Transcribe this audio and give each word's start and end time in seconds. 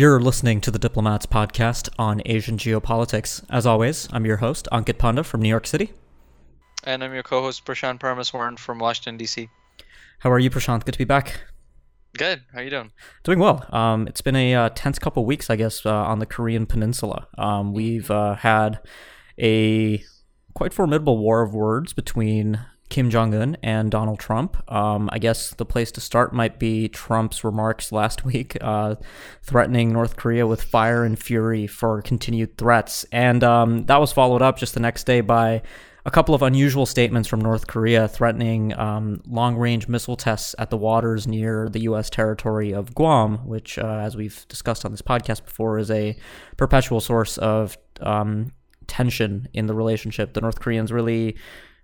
You're 0.00 0.18
listening 0.18 0.62
to 0.62 0.70
the 0.70 0.78
Diplomats 0.78 1.26
podcast 1.26 1.90
on 1.98 2.22
Asian 2.24 2.56
geopolitics. 2.56 3.44
As 3.50 3.66
always, 3.66 4.08
I'm 4.10 4.24
your 4.24 4.38
host, 4.38 4.66
Ankit 4.72 4.96
Panda 4.96 5.22
from 5.22 5.42
New 5.42 5.48
York 5.50 5.66
City. 5.66 5.92
And 6.84 7.04
I'm 7.04 7.12
your 7.12 7.22
co 7.22 7.42
host, 7.42 7.66
Prashant 7.66 7.98
Parameswaran 7.98 8.58
from 8.58 8.78
Washington, 8.78 9.18
D.C. 9.18 9.50
How 10.20 10.30
are 10.30 10.38
you, 10.38 10.48
Prashant? 10.48 10.86
Good 10.86 10.92
to 10.92 10.98
be 10.98 11.04
back. 11.04 11.42
Good. 12.16 12.40
How 12.50 12.60
are 12.60 12.62
you 12.62 12.70
doing? 12.70 12.92
Doing 13.24 13.40
well. 13.40 13.66
Um, 13.74 14.08
it's 14.08 14.22
been 14.22 14.36
a 14.36 14.54
uh, 14.54 14.68
tense 14.70 14.98
couple 14.98 15.26
weeks, 15.26 15.50
I 15.50 15.56
guess, 15.56 15.84
uh, 15.84 15.92
on 15.92 16.18
the 16.18 16.24
Korean 16.24 16.64
Peninsula. 16.64 17.28
Um, 17.36 17.74
we've 17.74 18.10
uh, 18.10 18.36
had 18.36 18.80
a 19.38 20.02
quite 20.54 20.72
formidable 20.72 21.18
war 21.18 21.42
of 21.42 21.52
words 21.52 21.92
between 21.92 22.58
Kim 22.90 23.08
Jong 23.08 23.32
un 23.34 23.56
and 23.62 23.90
Donald 23.90 24.18
Trump. 24.18 24.56
Um, 24.70 25.08
I 25.12 25.18
guess 25.18 25.50
the 25.54 25.64
place 25.64 25.90
to 25.92 26.00
start 26.00 26.34
might 26.34 26.58
be 26.58 26.88
Trump's 26.88 27.42
remarks 27.42 27.92
last 27.92 28.24
week, 28.26 28.58
uh, 28.60 28.96
threatening 29.42 29.92
North 29.92 30.16
Korea 30.16 30.46
with 30.46 30.62
fire 30.62 31.04
and 31.04 31.18
fury 31.18 31.66
for 31.66 32.02
continued 32.02 32.58
threats. 32.58 33.04
And 33.12 33.42
um, 33.42 33.86
that 33.86 34.00
was 34.00 34.12
followed 34.12 34.42
up 34.42 34.58
just 34.58 34.74
the 34.74 34.80
next 34.80 35.04
day 35.04 35.20
by 35.22 35.62
a 36.04 36.10
couple 36.10 36.34
of 36.34 36.42
unusual 36.42 36.86
statements 36.86 37.28
from 37.28 37.40
North 37.40 37.66
Korea 37.66 38.08
threatening 38.08 38.76
um, 38.78 39.22
long 39.26 39.56
range 39.56 39.86
missile 39.86 40.16
tests 40.16 40.54
at 40.58 40.70
the 40.70 40.76
waters 40.76 41.26
near 41.26 41.68
the 41.68 41.80
U.S. 41.80 42.10
territory 42.10 42.72
of 42.72 42.94
Guam, 42.94 43.46
which, 43.46 43.78
uh, 43.78 44.00
as 44.02 44.16
we've 44.16 44.46
discussed 44.48 44.84
on 44.84 44.90
this 44.90 45.02
podcast 45.02 45.44
before, 45.44 45.78
is 45.78 45.90
a 45.90 46.16
perpetual 46.56 47.00
source 47.00 47.38
of 47.38 47.76
um, 48.00 48.52
tension 48.86 49.46
in 49.52 49.66
the 49.66 49.74
relationship. 49.74 50.32
The 50.32 50.40
North 50.40 50.58
Koreans 50.58 50.90
really 50.90 51.36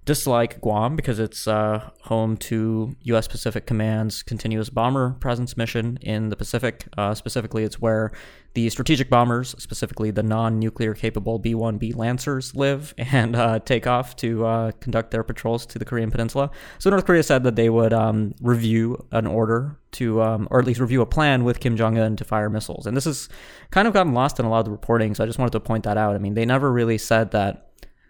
dislike 0.06 0.60
Guam 0.60 0.95
because 0.95 1.19
it's 1.19 1.46
uh, 1.48 1.91
home 2.02 2.37
to 2.37 2.96
U.S. 3.02 3.27
Pacific 3.27 3.66
Command's 3.66 4.23
continuous 4.23 4.70
bomber 4.70 5.10
presence 5.21 5.57
mission 5.57 5.98
in 6.01 6.29
the 6.29 6.37
Pacific. 6.37 6.87
Uh, 6.96 7.13
specifically, 7.13 7.65
it's 7.65 7.80
where 7.80 8.13
the 8.54 8.71
strategic 8.71 9.10
bombers, 9.10 9.54
specifically 9.59 10.13
the 10.13 10.23
non-nuclear 10.23 10.95
capable 10.95 11.40
B-1B 11.40 11.95
Lancers, 11.95 12.54
live 12.54 12.95
and 12.98 13.35
uh, 13.35 13.59
take 13.59 13.88
off 13.88 14.15
to 14.16 14.46
uh, 14.46 14.71
conduct 14.80 15.10
their 15.10 15.24
patrols 15.24 15.66
to 15.66 15.79
the 15.79 15.85
Korean 15.85 16.13
Peninsula. 16.13 16.52
So 16.79 16.88
North 16.88 17.04
Korea 17.04 17.24
said 17.24 17.43
that 17.43 17.57
they 17.57 17.68
would 17.68 17.93
um, 17.93 18.35
review 18.41 19.04
an 19.10 19.26
order 19.26 19.76
to, 19.93 20.23
um, 20.23 20.46
or 20.52 20.60
at 20.60 20.66
least 20.66 20.79
review 20.79 21.02
a 21.02 21.07
plan 21.07 21.43
with 21.43 21.59
Kim 21.59 21.76
Jong 21.76 21.98
Un 21.98 22.15
to 22.16 22.24
fire 22.24 22.48
missiles. 22.48 22.87
And 22.87 22.96
this 22.96 23.07
has 23.07 23.29
kind 23.73 23.88
of 23.88 23.95
gotten 23.95 24.15
lost 24.15 24.38
in 24.38 24.46
a 24.46 24.51
lot 24.51 24.60
of 24.60 24.66
the 24.66 24.70
reporting. 24.70 25.16
So 25.16 25.24
I 25.24 25.26
just 25.26 25.38
wanted 25.38 25.52
to 25.52 25.60
point 25.60 25.82
that 25.85 25.98
out. 25.98 26.15
I 26.15 26.18
mean, 26.18 26.35
they 26.35 26.46
never 26.46 26.73
really 26.73 26.98
said 26.98 27.32
that 27.32 27.65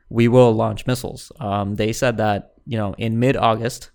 we 0.09 0.29
will 0.29 0.53
launch 0.53 0.87
missiles. 0.87 1.33
Um, 1.41 1.77
they 1.77 1.93
said 1.93 2.17
that 2.19 2.55
you 2.67 2.79
know 2.79 2.95
in 2.99 3.19
mid 3.19 3.37
August, 3.37 3.91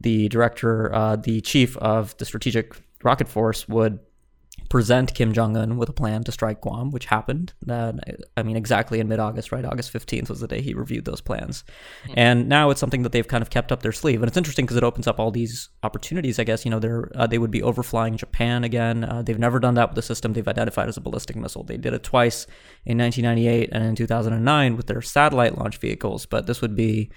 the 0.00 0.28
director, 0.28 0.94
uh, 0.94 1.16
the 1.16 1.40
chief 1.40 1.76
of 1.78 2.16
the 2.18 2.24
strategic 2.24 2.76
rocket 3.02 3.28
force 3.28 3.68
would 3.68 3.98
present 4.66 5.14
Kim 5.14 5.32
Jong 5.32 5.56
Un 5.56 5.76
with 5.76 5.88
a 5.88 5.92
plan 5.92 6.24
to 6.24 6.32
strike 6.32 6.60
Guam, 6.60 6.90
which 6.90 7.06
happened. 7.06 7.54
Uh, 7.68 7.92
I 8.36 8.42
mean, 8.42 8.56
exactly 8.56 9.00
in 9.00 9.08
mid-August, 9.08 9.52
right? 9.52 9.64
August 9.64 9.90
fifteenth 9.90 10.28
was 10.28 10.40
the 10.40 10.48
day 10.48 10.60
he 10.60 10.74
reviewed 10.74 11.04
those 11.04 11.20
plans, 11.20 11.64
mm-hmm. 12.04 12.14
and 12.16 12.48
now 12.48 12.70
it's 12.70 12.80
something 12.80 13.02
that 13.02 13.12
they've 13.12 13.26
kind 13.26 13.42
of 13.42 13.50
kept 13.50 13.72
up 13.72 13.82
their 13.82 13.92
sleeve, 13.92 14.22
and 14.22 14.28
it's 14.28 14.36
interesting 14.36 14.64
because 14.64 14.76
it 14.76 14.84
opens 14.84 15.06
up 15.06 15.18
all 15.18 15.30
these 15.30 15.70
opportunities. 15.82 16.38
I 16.38 16.44
guess 16.44 16.64
you 16.64 16.70
know 16.70 16.78
they're 16.78 17.10
uh, 17.14 17.26
they 17.26 17.38
would 17.38 17.50
be 17.50 17.62
overflying 17.62 18.16
Japan 18.16 18.64
again. 18.64 19.04
Uh, 19.04 19.22
they've 19.22 19.38
never 19.38 19.58
done 19.58 19.74
that 19.74 19.90
with 19.90 19.96
the 19.96 20.02
system 20.02 20.32
they've 20.32 20.46
identified 20.46 20.88
as 20.88 20.96
a 20.96 21.00
ballistic 21.00 21.36
missile. 21.36 21.64
They 21.64 21.76
did 21.76 21.94
it 21.94 22.02
twice 22.02 22.46
in 22.84 22.98
1998 22.98 23.70
and 23.72 23.84
in 23.84 23.94
2009 23.94 24.76
with 24.76 24.86
their 24.86 25.02
satellite 25.02 25.56
launch 25.58 25.78
vehicles, 25.78 26.26
but 26.26 26.46
this 26.46 26.60
would 26.60 26.76
be 26.76 27.10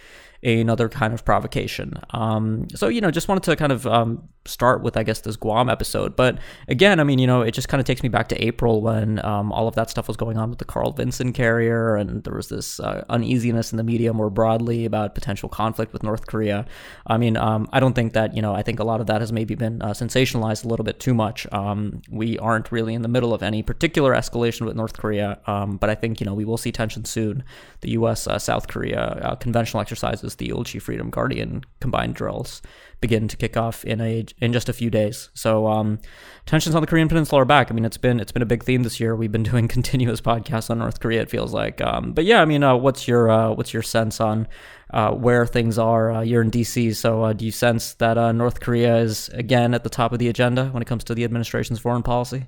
another 0.44 0.88
kind 0.88 1.14
of 1.14 1.26
provocation. 1.26 1.94
Um, 2.12 2.68
so, 2.74 2.88
you 2.88 3.02
know, 3.02 3.12
just 3.12 3.28
wanted 3.28 3.44
to 3.44 3.56
kind 3.56 3.72
of 3.72 3.86
um, 3.86 4.28
start 4.46 4.82
with, 4.82 4.96
I 4.98 5.04
guess, 5.04 5.22
this 5.22 5.36
Guam 5.36 5.70
episode. 5.70 6.16
But 6.16 6.40
again, 6.68 7.00
I 7.00 7.04
mean, 7.04 7.20
you 7.20 7.28
know, 7.28 7.42
it 7.42 7.52
just 7.52 7.68
kind 7.68 7.80
of 7.80 7.86
takes 7.86 8.04
me 8.04 8.10
back 8.10 8.30
to 8.30 8.44
April 8.44 8.82
when 8.82 9.24
um, 9.26 9.52
all 9.52 9.68
of 9.68 9.76
that 9.76 9.90
stuff 9.90 10.08
was 10.08 10.18
going 10.18 10.38
on 10.38 10.50
with 10.50 10.60
the 10.60 10.66
Carl 10.66 10.92
Vinson 10.92 11.34
carrier, 11.34 11.96
and 11.96 12.24
there 12.24 12.34
was 12.34 12.50
this 12.50 12.80
uh, 12.80 13.04
uneasiness 13.10 13.72
in 13.72 13.78
the 13.78 13.84
media 13.84 14.14
more 14.14 14.30
broadly 14.30 14.86
about 14.86 15.14
potential 15.14 15.50
conflict 15.50 15.94
with 15.94 16.04
North 16.04 16.28
Korea. 16.28 16.66
I 17.08 17.18
mean, 17.18 17.38
um, 17.38 17.68
I 17.74 17.80
don't 17.80 17.94
think 17.94 18.14
that, 18.14 18.36
you 18.36 18.42
know, 18.42 18.54
I 18.54 18.64
think 18.64 18.80
a 18.80 18.84
lot 18.84 19.02
of 19.02 19.08
that 19.08 19.22
has 19.22 19.32
maybe 19.32 19.56
been 19.56 19.82
uh, 19.82 19.90
sensationalized 19.90 20.66
a 20.66 20.68
little 20.68 20.86
bit 20.86 21.00
too 21.00 21.14
much. 21.14 21.46
Um, 21.52 22.02
we 22.10 22.40
aren't 22.40 22.72
really 22.72 22.94
in 22.94 23.02
the 23.02 23.08
middle 23.08 23.34
of 23.34 23.44
any 23.44 23.62
particular 23.62 24.14
escalation 24.14 24.66
with 24.66 24.76
North 24.76 24.94
Korea, 24.94 25.40
um, 25.48 25.78
but 25.78 25.90
I 25.90 25.96
think, 25.96 26.20
you 26.20 26.26
know, 26.26 26.34
we 26.34 26.46
will 26.46 26.58
see 26.58 26.72
tension 26.72 27.06
soon. 27.06 27.44
The 27.82 27.92
U.S. 27.92 28.28
Uh, 28.28 28.40
South 28.40 28.68
Korea 28.68 29.02
uh, 29.02 29.36
conventional 29.36 29.82
exercises 29.82 30.29
the 30.36 30.50
Ulchi 30.50 30.82
Freedom 30.82 31.10
Guardian 31.10 31.64
combined 31.80 32.16
drills 32.16 32.62
begin 33.02 33.28
to 33.28 33.38
kick 33.38 33.56
off 33.56 33.86
in 33.86 34.02
a 34.02 34.26
in 34.40 34.54
just 34.54 34.70
a 34.70 34.74
few 34.74 34.90
days. 34.90 35.30
So 35.34 35.68
um, 35.68 36.00
tensions 36.46 36.76
on 36.76 36.82
the 36.82 36.88
Korean 36.88 37.08
Peninsula 37.08 37.42
are 37.42 37.46
back. 37.46 37.72
I 37.72 37.74
mean, 37.74 37.86
it's 37.86 37.98
been 37.98 38.20
it's 38.20 38.32
been 38.32 38.42
a 38.42 38.48
big 38.48 38.64
theme 38.64 38.84
this 38.84 39.00
year. 39.00 39.16
We've 39.16 39.32
been 39.32 39.44
doing 39.52 39.68
continuous 39.68 40.22
podcasts 40.22 40.70
on 40.70 40.80
North 40.80 41.00
Korea. 41.00 41.22
It 41.22 41.30
feels 41.30 41.54
like. 41.54 41.82
Um, 41.82 42.14
but 42.14 42.26
yeah, 42.26 42.42
I 42.42 42.46
mean, 42.46 42.64
uh, 42.64 42.76
what's 42.76 43.08
your 43.08 43.30
uh, 43.30 43.52
what's 43.52 43.74
your 43.74 43.84
sense 43.84 44.20
on 44.20 44.48
uh, 44.92 45.12
where 45.12 45.46
things 45.46 45.78
are? 45.78 46.12
Uh, 46.12 46.22
you're 46.22 46.42
in 46.42 46.50
D.C., 46.50 46.94
so 46.94 47.24
uh, 47.24 47.34
do 47.34 47.46
you 47.46 47.52
sense 47.52 47.94
that 47.96 48.18
uh, 48.18 48.32
North 48.32 48.60
Korea 48.60 48.98
is 48.98 49.30
again 49.30 49.74
at 49.74 49.84
the 49.84 49.90
top 49.90 50.12
of 50.12 50.20
the 50.20 50.28
agenda 50.28 50.66
when 50.68 50.82
it 50.82 50.88
comes 50.88 51.04
to 51.06 51.16
the 51.16 51.24
administration's 51.24 51.80
foreign 51.80 52.04
policy? 52.04 52.48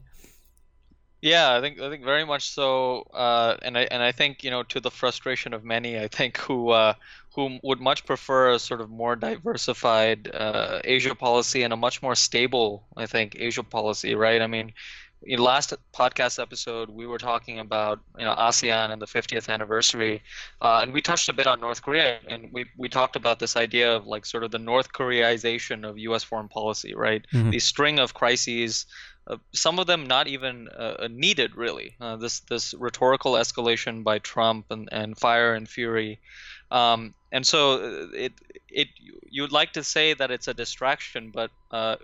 Yeah, 1.21 1.55
I 1.55 1.61
think 1.61 1.79
I 1.79 1.89
think 1.89 2.03
very 2.03 2.25
much 2.25 2.49
so, 2.49 3.01
uh, 3.13 3.55
and 3.61 3.77
I 3.77 3.81
and 3.91 4.01
I 4.01 4.11
think 4.11 4.43
you 4.43 4.49
know 4.49 4.63
to 4.63 4.79
the 4.79 4.89
frustration 4.89 5.53
of 5.53 5.63
many, 5.63 5.99
I 5.99 6.07
think 6.07 6.37
who 6.37 6.69
uh, 6.69 6.95
who 7.35 7.59
would 7.63 7.79
much 7.79 8.05
prefer 8.05 8.51
a 8.51 8.59
sort 8.59 8.81
of 8.81 8.89
more 8.89 9.15
diversified 9.15 10.29
uh, 10.33 10.79
Asia 10.83 11.15
policy 11.15 11.63
and 11.63 11.71
a 11.71 11.77
much 11.77 12.01
more 12.01 12.15
stable, 12.15 12.83
I 12.97 13.05
think, 13.05 13.35
Asia 13.39 13.63
policy, 13.63 14.15
right? 14.15 14.41
I 14.41 14.47
mean, 14.47 14.73
in 15.23 15.39
last 15.39 15.73
podcast 15.93 16.41
episode 16.41 16.89
we 16.89 17.05
were 17.05 17.19
talking 17.19 17.59
about 17.59 17.99
you 18.17 18.25
know 18.25 18.33
ASEAN 18.33 18.91
and 18.91 19.01
the 19.01 19.05
50th 19.05 19.49
anniversary, 19.49 20.23
uh, 20.61 20.79
and 20.81 20.93
we 20.93 21.01
touched 21.01 21.29
a 21.29 21.33
bit 21.33 21.47
on 21.47 21.59
North 21.59 21.81
Korea, 21.81 22.19
and 22.27 22.49
we 22.51 22.65
we 22.75 22.89
talked 22.89 23.15
about 23.15 23.39
this 23.39 23.55
idea 23.55 23.95
of 23.95 24.07
like 24.07 24.25
sort 24.25 24.43
of 24.43 24.51
the 24.51 24.59
North 24.59 24.91
Koreaization 24.91 25.87
of 25.87 25.97
U.S. 25.99 26.23
foreign 26.23 26.47
policy, 26.47 26.95
right? 26.95 27.25
Mm-hmm. 27.33 27.51
The 27.51 27.59
string 27.59 27.99
of 27.99 28.13
crises 28.13 28.87
uh, 29.27 29.37
some 29.53 29.79
of 29.79 29.87
them 29.87 30.07
not 30.07 30.27
even 30.27 30.67
uh, 30.67 30.95
uh, 30.99 31.07
needed 31.09 31.55
really. 31.55 31.95
Uh, 32.01 32.15
this 32.15 32.39
this 32.41 32.73
rhetorical 32.73 33.33
escalation 33.33 34.03
by 34.03 34.19
Trump 34.19 34.65
and, 34.71 34.89
and 34.91 35.17
fire 35.17 35.53
and 35.53 35.69
fury, 35.69 36.19
um, 36.71 37.13
and 37.31 37.45
so 37.45 37.73
uh, 37.73 38.07
it 38.13 38.33
it 38.67 38.87
you'd 39.29 39.51
like 39.51 39.73
to 39.73 39.83
say 39.83 40.13
that 40.13 40.31
it's 40.31 40.47
a 40.47 40.53
distraction, 40.53 41.31
but 41.31 41.51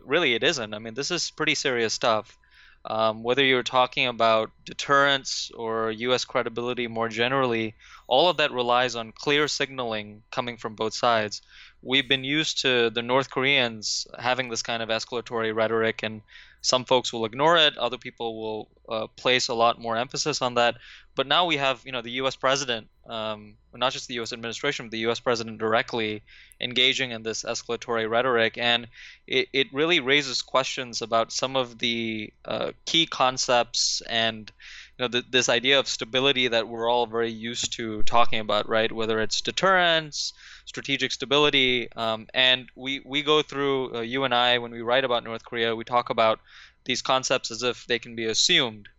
really 0.04 0.36
it 0.36 0.44
isn't. 0.44 0.74
I 0.74 0.80
mean, 0.80 0.94
this 0.94 1.12
is 1.12 1.32
pretty 1.32 1.56
serious 1.56 1.94
stuff. 1.94 2.38
Um, 2.86 3.22
whether 3.22 3.44
you're 3.44 3.64
talking 3.64 4.08
about 4.08 4.52
deterrence 4.64 5.52
or 5.54 5.92
U.S. 5.92 6.24
credibility 6.24 6.88
more 6.88 7.10
generally, 7.10 7.76
all 8.08 8.30
of 8.30 8.38
that 8.38 8.54
relies 8.54 8.96
on 8.96 9.12
clear 9.12 9.50
signaling 9.50 10.24
coming 10.32 10.56
from 10.56 10.76
both 10.76 10.94
sides. 10.94 11.42
We've 11.88 12.10
been 12.10 12.26
used 12.26 12.64
to 12.64 12.90
the 12.90 13.02
North 13.02 13.30
Koreans 13.30 14.08
having 14.20 14.50
this 14.50 14.62
kind 14.62 14.84
of 14.84 14.90
escalatory 14.90 15.56
rhetoric 15.56 16.04
and 16.04 16.22
some 16.60 16.84
folks 16.84 17.14
will 17.14 17.24
ignore 17.24 17.56
it. 17.56 17.78
Other 17.78 17.98
people 17.98 18.42
will 18.42 18.68
uh, 18.90 19.08
place 19.16 19.48
a 19.48 19.54
lot 19.54 19.80
more 19.80 19.96
emphasis 19.96 20.42
on 20.42 20.56
that. 20.56 20.76
But 21.16 21.28
now 21.28 21.46
we 21.46 21.56
have, 21.56 21.82
you 21.86 21.94
know, 21.94 22.02
the 22.02 22.20
U.S. 22.22 22.36
president, 22.36 22.90
um, 23.08 23.56
not 23.74 23.94
just 23.94 24.10
the 24.10 24.16
U.S. 24.16 24.34
administration, 24.34 24.88
but 24.88 24.92
the 24.92 25.06
U.S. 25.08 25.22
president 25.22 25.60
directly 25.60 26.24
engaging 26.60 27.12
in 27.12 27.24
this 27.24 27.44
escalatory 27.44 28.10
rhetoric, 28.10 28.58
and 28.58 28.88
it, 29.26 29.48
it 29.54 29.68
really 29.72 30.02
raises 30.02 30.42
questions 30.42 31.02
about 31.02 31.32
some 31.32 31.56
of 31.56 31.80
the 31.80 32.34
uh, 32.44 32.72
key 32.86 33.06
concepts 33.06 34.02
and 34.10 34.52
you 34.98 35.04
know, 35.04 35.08
the, 35.08 35.24
this 35.30 35.48
idea 35.48 35.80
of 35.80 35.88
stability 35.88 36.50
that 36.50 36.68
we're 36.68 36.90
all 36.90 37.08
very 37.08 37.32
used 37.32 37.74
to 37.74 38.04
talking 38.04 38.40
about, 38.40 38.68
right? 38.68 38.92
Whether 38.92 39.22
it's 39.22 39.42
deterrence, 39.42 40.34
strategic 40.68 41.12
stability, 41.14 41.90
um, 41.96 42.28
and 42.34 42.68
we 42.76 43.02
we 43.06 43.24
go 43.24 43.42
through 43.42 43.96
uh, 43.96 44.02
you 44.02 44.26
and 44.26 44.36
I 44.36 44.60
when 44.60 44.72
we 44.72 44.82
write 44.82 45.06
about 45.06 45.24
North 45.24 45.44
Korea, 45.44 45.76
we 45.76 45.86
talk 45.86 46.10
about 46.10 46.40
these 46.84 47.02
concepts 47.02 47.50
as 47.52 47.64
if 47.64 47.88
they 47.88 48.00
can 48.00 48.16
be 48.16 48.26
assumed. 48.26 48.90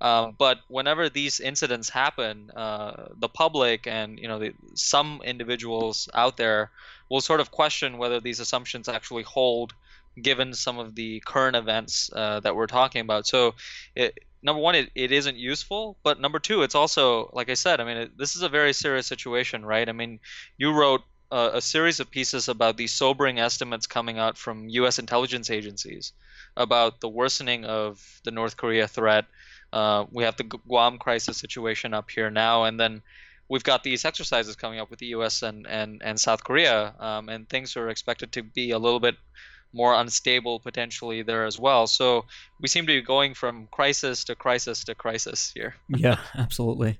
Uh, 0.00 0.30
but 0.38 0.58
whenever 0.68 1.08
these 1.08 1.40
incidents 1.40 1.88
happen, 1.88 2.50
uh, 2.50 3.08
the 3.18 3.28
public 3.28 3.86
and 3.86 4.18
you 4.18 4.28
know 4.28 4.38
the, 4.38 4.52
some 4.74 5.20
individuals 5.24 6.08
out 6.14 6.36
there 6.36 6.70
will 7.10 7.20
sort 7.20 7.40
of 7.40 7.50
question 7.50 7.98
whether 7.98 8.20
these 8.20 8.40
assumptions 8.40 8.88
actually 8.88 9.24
hold, 9.24 9.74
given 10.20 10.54
some 10.54 10.78
of 10.78 10.94
the 10.94 11.20
current 11.20 11.56
events 11.56 12.10
uh, 12.14 12.40
that 12.40 12.54
we're 12.54 12.66
talking 12.66 13.00
about. 13.00 13.26
So, 13.26 13.54
it, 13.94 14.18
number 14.42 14.60
one, 14.60 14.74
it, 14.74 14.90
it 14.94 15.12
isn't 15.12 15.36
useful, 15.36 15.96
but 16.02 16.20
number 16.20 16.38
two, 16.38 16.62
it's 16.62 16.74
also 16.74 17.30
like 17.32 17.48
I 17.48 17.54
said. 17.54 17.80
I 17.80 17.84
mean, 17.84 17.96
it, 17.96 18.18
this 18.18 18.36
is 18.36 18.42
a 18.42 18.48
very 18.48 18.72
serious 18.72 19.06
situation, 19.06 19.64
right? 19.64 19.88
I 19.88 19.92
mean, 19.92 20.20
you 20.58 20.72
wrote 20.72 21.02
uh, 21.30 21.50
a 21.54 21.60
series 21.60 22.00
of 22.00 22.10
pieces 22.10 22.48
about 22.48 22.76
these 22.76 22.92
sobering 22.92 23.38
estimates 23.38 23.86
coming 23.86 24.18
out 24.18 24.38
from 24.38 24.68
U.S. 24.68 24.98
intelligence 24.98 25.50
agencies 25.50 26.12
about 26.56 27.00
the 27.00 27.08
worsening 27.08 27.64
of 27.64 28.20
the 28.24 28.30
North 28.30 28.56
Korea 28.56 28.88
threat. 28.88 29.26
Uh, 29.72 30.06
we 30.10 30.24
have 30.24 30.36
the 30.36 30.44
Guam 30.44 30.98
crisis 30.98 31.36
situation 31.36 31.94
up 31.94 32.10
here 32.10 32.30
now, 32.30 32.64
and 32.64 32.78
then 32.78 33.02
we've 33.48 33.64
got 33.64 33.82
these 33.82 34.04
exercises 34.04 34.56
coming 34.56 34.78
up 34.78 34.90
with 34.90 35.00
the 35.00 35.06
U.S. 35.06 35.42
and 35.42 35.66
and, 35.66 36.02
and 36.02 36.18
South 36.18 36.44
Korea, 36.44 36.94
um, 36.98 37.28
and 37.28 37.48
things 37.48 37.76
are 37.76 37.88
expected 37.88 38.32
to 38.32 38.42
be 38.42 38.70
a 38.70 38.78
little 38.78 39.00
bit 39.00 39.16
more 39.72 39.94
unstable 39.94 40.60
potentially 40.60 41.22
there 41.22 41.44
as 41.44 41.58
well. 41.58 41.86
So 41.86 42.24
we 42.60 42.68
seem 42.68 42.86
to 42.86 42.92
be 42.92 43.02
going 43.02 43.34
from 43.34 43.68
crisis 43.70 44.24
to 44.24 44.34
crisis 44.34 44.84
to 44.84 44.94
crisis 44.94 45.52
here. 45.54 45.74
yeah, 45.88 46.18
absolutely. 46.34 46.98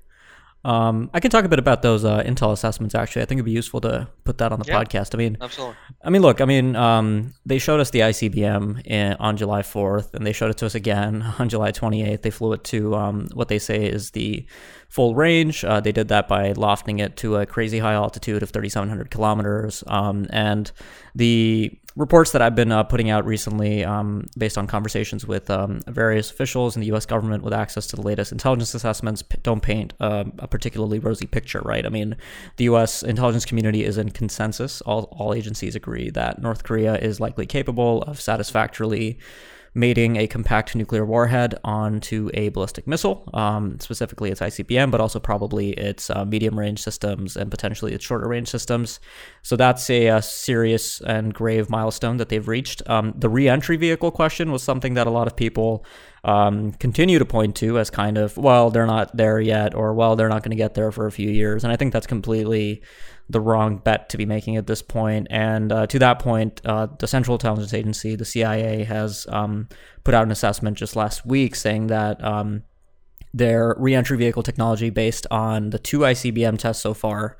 Um, 0.65 1.09
I 1.13 1.19
can 1.21 1.31
talk 1.31 1.45
a 1.45 1.49
bit 1.49 1.59
about 1.59 1.81
those 1.81 2.03
uh, 2.03 2.21
Intel 2.23 2.51
assessments. 2.51 2.93
Actually, 2.93 3.21
I 3.21 3.25
think 3.25 3.37
it'd 3.39 3.45
be 3.45 3.51
useful 3.51 3.79
to 3.81 4.09
put 4.25 4.37
that 4.39 4.51
on 4.51 4.59
the 4.59 4.65
Yeah. 4.67 4.83
podcast. 4.83 5.13
I 5.13 5.17
mean, 5.17 5.37
Absolutely. 5.39 5.75
I 6.03 6.09
mean, 6.09 6.21
look, 6.21 6.41
I 6.41 6.45
mean, 6.45 6.75
um, 6.75 7.33
they 7.45 7.57
showed 7.57 7.79
us 7.79 7.91
the 7.91 7.99
ICBM 8.01 8.81
in, 8.85 9.13
on 9.13 9.37
July 9.37 9.61
4th, 9.61 10.13
and 10.13 10.25
they 10.27 10.33
showed 10.33 10.49
it 10.49 10.57
to 10.57 10.65
us 10.65 10.75
again 10.75 11.21
on 11.39 11.47
July 11.47 11.71
28th. 11.71 12.21
They 12.21 12.31
flew 12.31 12.53
it 12.53 12.63
to 12.65 12.95
um, 12.95 13.27
what 13.33 13.47
they 13.47 13.59
say 13.59 13.85
is 13.85 14.11
the 14.11 14.45
full 14.89 15.15
range. 15.15 15.63
Uh, 15.63 15.79
they 15.79 15.91
did 15.93 16.09
that 16.09 16.27
by 16.27 16.51
lofting 16.53 16.99
it 16.99 17.15
to 17.17 17.37
a 17.37 17.45
crazy 17.45 17.79
high 17.79 17.93
altitude 17.93 18.43
of 18.43 18.49
3,700 18.49 19.09
kilometers. 19.11 19.83
Um, 19.87 20.25
and 20.31 20.71
the 21.15 21.71
reports 21.97 22.31
that 22.31 22.41
I've 22.41 22.55
been 22.55 22.71
uh, 22.71 22.83
putting 22.83 23.09
out 23.09 23.25
recently, 23.25 23.83
um, 23.83 24.27
based 24.37 24.57
on 24.57 24.67
conversations 24.67 25.25
with 25.25 25.49
um, 25.49 25.81
various 25.87 26.29
officials 26.29 26.75
in 26.75 26.81
the 26.81 26.87
U.S. 26.87 27.05
government 27.05 27.43
with 27.43 27.53
access 27.53 27.87
to 27.87 27.95
the 27.95 28.03
latest 28.03 28.31
intelligence 28.31 28.73
assessments, 28.75 29.23
p- 29.23 29.37
don't 29.41 29.61
paint 29.61 29.93
um 29.99 30.33
a 30.39 30.47
particularly 30.47 30.99
rosy 30.99 31.25
picture, 31.25 31.61
right? 31.65 31.85
I 31.85 31.89
mean, 31.89 32.15
the 32.57 32.65
U.S. 32.65 33.01
intelligence 33.01 33.45
community 33.45 33.83
is 33.83 33.97
in 33.97 34.11
consensus. 34.11 34.81
All, 34.81 35.03
all 35.11 35.33
agencies 35.33 35.75
agree 35.75 36.09
that 36.11 36.41
North 36.41 36.63
Korea 36.63 36.95
is 36.95 37.19
likely 37.19 37.47
capable 37.47 38.03
of 38.03 38.21
satisfactorily 38.21 39.17
mating 39.77 40.17
a 40.17 40.27
compact 40.27 40.75
nuclear 40.75 41.05
warhead 41.05 41.55
onto 41.63 42.29
a 42.33 42.49
ballistic 42.49 42.87
missile, 42.87 43.29
um, 43.33 43.79
specifically 43.79 44.31
its 44.31 44.41
ICBM, 44.41 44.89
but 44.89 44.99
also 44.99 45.19
probably 45.19 45.71
its 45.71 46.09
uh, 46.09 46.25
medium 46.25 46.57
range 46.57 46.81
systems 46.81 47.37
and 47.37 47.51
potentially 47.51 47.93
its 47.93 48.03
shorter 48.03 48.27
range 48.27 48.47
systems. 48.47 48.99
So 49.43 49.55
that's 49.55 49.89
a, 49.89 50.09
uh 50.09 50.21
serious 50.21 51.01
and 51.01 51.33
grave 51.33 51.69
milestone 51.69 52.17
that 52.17 52.29
they've 52.29 52.47
reached. 52.47 52.81
Um, 52.89 53.13
the 53.15 53.29
re 53.29 53.47
entry 53.47 53.77
vehicle 53.77 54.11
question 54.11 54.51
was 54.51 54.63
something 54.63 54.95
that 54.95 55.07
a 55.07 55.11
lot 55.11 55.27
of 55.27 55.35
people 55.35 55.85
um, 56.23 56.71
continue 56.73 57.19
to 57.19 57.25
point 57.25 57.55
to 57.57 57.79
as 57.79 57.89
kind 57.89 58.17
of, 58.17 58.35
well, 58.37 58.69
they're 58.69 58.85
not 58.85 59.15
there 59.15 59.39
yet, 59.39 59.75
or 59.75 59.93
well, 59.93 60.15
they're 60.15 60.29
not 60.29 60.43
going 60.43 60.51
to 60.51 60.57
get 60.57 60.73
there 60.73 60.91
for 60.91 61.05
a 61.05 61.11
few 61.11 61.29
years. 61.29 61.63
And 61.63 61.71
I 61.71 61.75
think 61.75 61.93
that's 61.93 62.07
completely 62.07 62.81
the 63.29 63.41
wrong 63.41 63.77
bet 63.77 64.09
to 64.09 64.17
be 64.17 64.25
making 64.25 64.55
at 64.55 64.67
this 64.67 64.81
point. 64.81 65.27
And 65.29 65.71
uh, 65.71 65.87
to 65.87 65.99
that 65.99 66.19
point, 66.19 66.61
uh, 66.65 66.87
the 66.99 67.07
Central 67.07 67.35
Intelligence 67.35 67.73
Agency, 67.73 68.15
the 68.15 68.25
CIA, 68.25 68.83
has 68.83 69.27
um, 69.29 69.67
put 70.03 70.13
out 70.13 70.23
an 70.23 70.31
assessment 70.31 70.77
just 70.77 70.95
last 70.95 71.25
week 71.25 71.55
saying 71.55 71.87
that 71.87 72.23
um, 72.23 72.63
their 73.33 73.75
reentry 73.77 74.17
vehicle 74.17 74.43
technology, 74.43 74.89
based 74.89 75.27
on 75.29 75.71
the 75.71 75.79
two 75.79 75.99
ICBM 75.99 76.57
tests 76.57 76.81
so 76.81 76.93
far, 76.93 77.37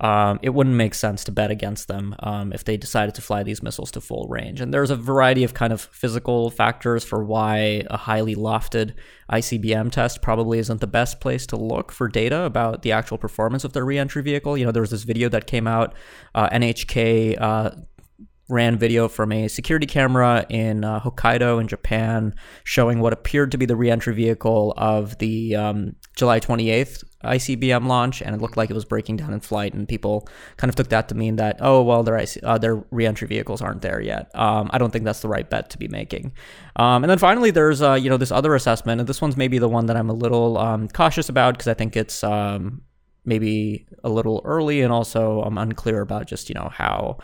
um, 0.00 0.38
it 0.42 0.50
wouldn't 0.50 0.76
make 0.76 0.94
sense 0.94 1.24
to 1.24 1.32
bet 1.32 1.50
against 1.50 1.86
them 1.86 2.14
um, 2.20 2.52
if 2.52 2.64
they 2.64 2.78
decided 2.78 3.14
to 3.14 3.22
fly 3.22 3.42
these 3.42 3.62
missiles 3.62 3.90
to 3.92 4.00
full 4.00 4.26
range. 4.28 4.60
And 4.60 4.72
there's 4.72 4.90
a 4.90 4.96
variety 4.96 5.44
of 5.44 5.52
kind 5.52 5.72
of 5.72 5.82
physical 5.92 6.50
factors 6.50 7.04
for 7.04 7.22
why 7.22 7.84
a 7.90 7.98
highly 7.98 8.34
lofted 8.34 8.94
ICBM 9.30 9.92
test 9.92 10.22
probably 10.22 10.58
isn't 10.58 10.80
the 10.80 10.86
best 10.86 11.20
place 11.20 11.46
to 11.48 11.56
look 11.56 11.92
for 11.92 12.08
data 12.08 12.42
about 12.44 12.80
the 12.80 12.92
actual 12.92 13.18
performance 13.18 13.62
of 13.62 13.74
their 13.74 13.84
reentry 13.84 14.22
vehicle. 14.22 14.56
You 14.56 14.64
know, 14.64 14.72
there 14.72 14.82
was 14.82 14.90
this 14.90 15.02
video 15.02 15.28
that 15.28 15.46
came 15.46 15.66
out, 15.66 15.94
uh, 16.34 16.48
NHK. 16.48 17.40
Uh, 17.40 17.70
ran 18.48 18.76
video 18.76 19.06
from 19.06 19.30
a 19.30 19.46
security 19.46 19.86
camera 19.86 20.44
in 20.48 20.82
uh, 20.82 20.98
Hokkaido 20.98 21.60
in 21.60 21.68
Japan 21.68 22.34
showing 22.64 22.98
what 22.98 23.12
appeared 23.12 23.52
to 23.52 23.58
be 23.58 23.64
the 23.64 23.76
reentry 23.76 24.12
vehicle 24.12 24.74
of 24.76 25.16
the 25.18 25.54
um, 25.54 25.94
July 26.16 26.40
28th 26.40 27.04
ICBM 27.24 27.86
launch, 27.86 28.22
and 28.22 28.34
it 28.34 28.40
looked 28.40 28.56
like 28.56 28.70
it 28.70 28.74
was 28.74 28.84
breaking 28.84 29.16
down 29.16 29.32
in 29.32 29.40
flight. 29.40 29.74
And 29.74 29.88
people 29.88 30.28
kind 30.56 30.68
of 30.68 30.74
took 30.74 30.88
that 30.88 31.08
to 31.08 31.14
mean 31.14 31.36
that, 31.36 31.58
oh, 31.60 31.82
well, 31.82 32.02
their 32.02 32.16
IC- 32.16 32.42
uh, 32.42 32.58
their 32.58 32.76
reentry 32.90 33.28
vehicles 33.28 33.60
aren't 33.60 33.82
there 33.82 34.00
yet. 34.00 34.30
Um, 34.34 34.70
I 34.72 34.78
don't 34.78 34.90
think 34.90 35.04
that's 35.04 35.20
the 35.20 35.28
right 35.28 35.48
bet 35.48 35.70
to 35.70 35.78
be 35.78 35.88
making. 35.88 36.32
Um, 36.76 37.04
and 37.04 37.10
then 37.10 37.18
finally, 37.18 37.50
there's 37.50 37.82
uh, 37.82 37.94
you 37.94 38.08
know 38.08 38.16
this 38.16 38.32
other 38.32 38.54
assessment, 38.54 39.00
and 39.00 39.08
this 39.08 39.20
one's 39.20 39.36
maybe 39.36 39.58
the 39.58 39.68
one 39.68 39.86
that 39.86 39.96
I'm 39.96 40.10
a 40.10 40.14
little 40.14 40.58
um, 40.58 40.88
cautious 40.88 41.28
about 41.28 41.54
because 41.54 41.68
I 41.68 41.74
think 41.74 41.96
it's 41.96 42.24
um, 42.24 42.82
maybe 43.24 43.86
a 44.02 44.08
little 44.08 44.40
early, 44.44 44.80
and 44.80 44.92
also 44.92 45.42
I'm 45.42 45.58
unclear 45.58 46.00
about 46.00 46.26
just 46.26 46.48
you 46.48 46.54
know 46.54 46.70
how 46.72 47.18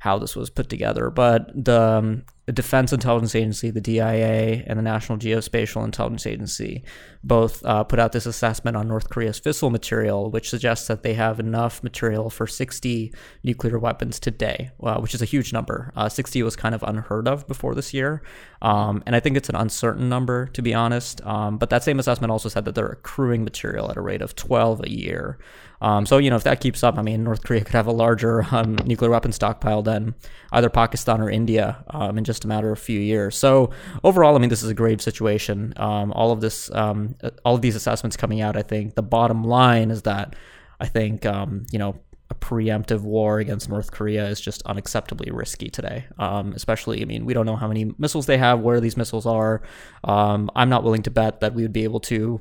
how 0.00 0.18
this 0.18 0.36
was 0.36 0.50
put 0.50 0.68
together. 0.68 1.10
But 1.10 1.64
the, 1.64 1.80
um, 1.80 2.24
the 2.48 2.52
Defense 2.52 2.94
Intelligence 2.94 3.34
Agency, 3.34 3.68
the 3.68 3.78
DIA, 3.82 4.64
and 4.66 4.78
the 4.78 4.82
National 4.82 5.18
Geospatial 5.18 5.84
Intelligence 5.84 6.26
Agency 6.26 6.82
both 7.22 7.62
uh, 7.66 7.84
put 7.84 7.98
out 7.98 8.12
this 8.12 8.24
assessment 8.24 8.74
on 8.74 8.88
North 8.88 9.10
Korea's 9.10 9.38
fissile 9.38 9.70
material, 9.70 10.30
which 10.30 10.48
suggests 10.48 10.86
that 10.86 11.02
they 11.02 11.12
have 11.12 11.38
enough 11.38 11.82
material 11.82 12.30
for 12.30 12.46
60 12.46 13.12
nuclear 13.44 13.78
weapons 13.78 14.18
today, 14.18 14.70
uh, 14.82 14.98
which 14.98 15.14
is 15.14 15.20
a 15.20 15.26
huge 15.26 15.52
number. 15.52 15.92
Uh, 15.94 16.08
60 16.08 16.42
was 16.42 16.56
kind 16.56 16.74
of 16.74 16.82
unheard 16.84 17.28
of 17.28 17.46
before 17.46 17.74
this 17.74 17.92
year. 17.92 18.22
Um, 18.62 19.02
and 19.04 19.14
I 19.14 19.20
think 19.20 19.36
it's 19.36 19.50
an 19.50 19.56
uncertain 19.56 20.08
number, 20.08 20.46
to 20.46 20.62
be 20.62 20.72
honest. 20.72 21.20
Um, 21.26 21.58
but 21.58 21.68
that 21.68 21.84
same 21.84 21.98
assessment 21.98 22.30
also 22.30 22.48
said 22.48 22.64
that 22.64 22.74
they're 22.74 22.86
accruing 22.86 23.44
material 23.44 23.90
at 23.90 23.98
a 23.98 24.00
rate 24.00 24.22
of 24.22 24.34
12 24.34 24.84
a 24.84 24.90
year. 24.90 25.38
Um, 25.80 26.06
so, 26.06 26.18
you 26.18 26.30
know, 26.30 26.36
if 26.36 26.44
that 26.44 26.60
keeps 26.60 26.82
up, 26.82 26.98
I 26.98 27.02
mean, 27.02 27.24
North 27.24 27.44
Korea 27.44 27.64
could 27.64 27.74
have 27.74 27.86
a 27.86 27.92
larger 27.92 28.46
um, 28.50 28.76
nuclear 28.84 29.10
weapon 29.10 29.32
stockpile 29.32 29.82
than 29.82 30.14
either 30.52 30.68
Pakistan 30.68 31.20
or 31.20 31.30
India 31.30 31.84
um, 31.90 32.18
in 32.18 32.24
just 32.24 32.44
a 32.44 32.48
matter 32.48 32.72
of 32.72 32.78
a 32.78 32.80
few 32.80 33.00
years. 33.00 33.36
So, 33.36 33.70
overall, 34.02 34.34
I 34.34 34.38
mean, 34.38 34.50
this 34.50 34.62
is 34.62 34.70
a 34.70 34.74
grave 34.74 35.00
situation. 35.00 35.72
Um, 35.76 36.12
all 36.12 36.32
of 36.32 36.40
this, 36.40 36.70
um, 36.74 37.14
all 37.44 37.54
of 37.54 37.62
these 37.62 37.76
assessments 37.76 38.16
coming 38.16 38.40
out, 38.40 38.56
I 38.56 38.62
think 38.62 38.94
the 38.94 39.02
bottom 39.02 39.44
line 39.44 39.90
is 39.90 40.02
that 40.02 40.34
I 40.80 40.86
think, 40.86 41.26
um, 41.26 41.66
you 41.70 41.78
know, 41.78 42.00
a 42.30 42.34
preemptive 42.34 43.00
war 43.00 43.38
against 43.38 43.68
North 43.68 43.90
Korea 43.90 44.26
is 44.28 44.40
just 44.40 44.62
unacceptably 44.64 45.30
risky 45.32 45.70
today. 45.70 46.06
Um, 46.18 46.52
especially, 46.52 47.00
I 47.00 47.06
mean, 47.06 47.24
we 47.24 47.32
don't 47.32 47.46
know 47.46 47.56
how 47.56 47.68
many 47.68 47.92
missiles 47.96 48.26
they 48.26 48.36
have, 48.36 48.60
where 48.60 48.80
these 48.80 48.96
missiles 48.96 49.24
are. 49.26 49.62
Um, 50.04 50.50
I'm 50.54 50.68
not 50.68 50.84
willing 50.84 51.02
to 51.04 51.10
bet 51.10 51.40
that 51.40 51.54
we 51.54 51.62
would 51.62 51.72
be 51.72 51.84
able 51.84 52.00
to 52.00 52.40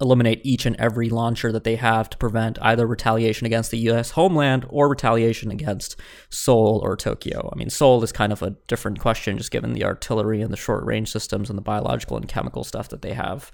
eliminate 0.00 0.40
each 0.44 0.64
and 0.64 0.76
every 0.76 1.08
launcher 1.08 1.50
that 1.50 1.64
they 1.64 1.76
have 1.76 2.08
to 2.10 2.16
prevent 2.18 2.58
either 2.62 2.86
retaliation 2.86 3.46
against 3.46 3.70
the 3.70 3.78
US 3.90 4.12
homeland 4.12 4.64
or 4.68 4.88
retaliation 4.88 5.50
against 5.50 5.96
Seoul 6.30 6.80
or 6.82 6.96
Tokyo. 6.96 7.50
I 7.52 7.56
mean, 7.56 7.70
Seoul 7.70 8.02
is 8.04 8.12
kind 8.12 8.32
of 8.32 8.42
a 8.42 8.50
different 8.68 9.00
question 9.00 9.38
just 9.38 9.50
given 9.50 9.72
the 9.72 9.84
artillery 9.84 10.40
and 10.40 10.52
the 10.52 10.56
short 10.56 10.84
range 10.84 11.10
systems 11.10 11.50
and 11.50 11.58
the 11.58 11.62
biological 11.62 12.16
and 12.16 12.28
chemical 12.28 12.64
stuff 12.64 12.88
that 12.90 13.02
they 13.02 13.14
have. 13.14 13.50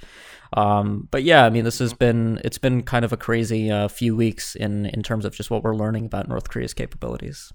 Um, 0.52 1.08
but 1.10 1.22
yeah, 1.24 1.44
I 1.44 1.50
mean, 1.50 1.64
this 1.64 1.78
has 1.78 1.94
been 1.94 2.40
it's 2.44 2.58
been 2.58 2.82
kind 2.82 3.04
of 3.04 3.12
a 3.12 3.16
crazy 3.16 3.70
uh, 3.70 3.88
few 3.88 4.14
weeks 4.14 4.54
in 4.54 4.86
in 4.86 5.02
terms 5.02 5.24
of 5.24 5.34
just 5.34 5.50
what 5.50 5.62
we're 5.62 5.74
learning 5.74 6.06
about 6.06 6.28
North 6.28 6.48
Korea's 6.48 6.74
capabilities. 6.74 7.52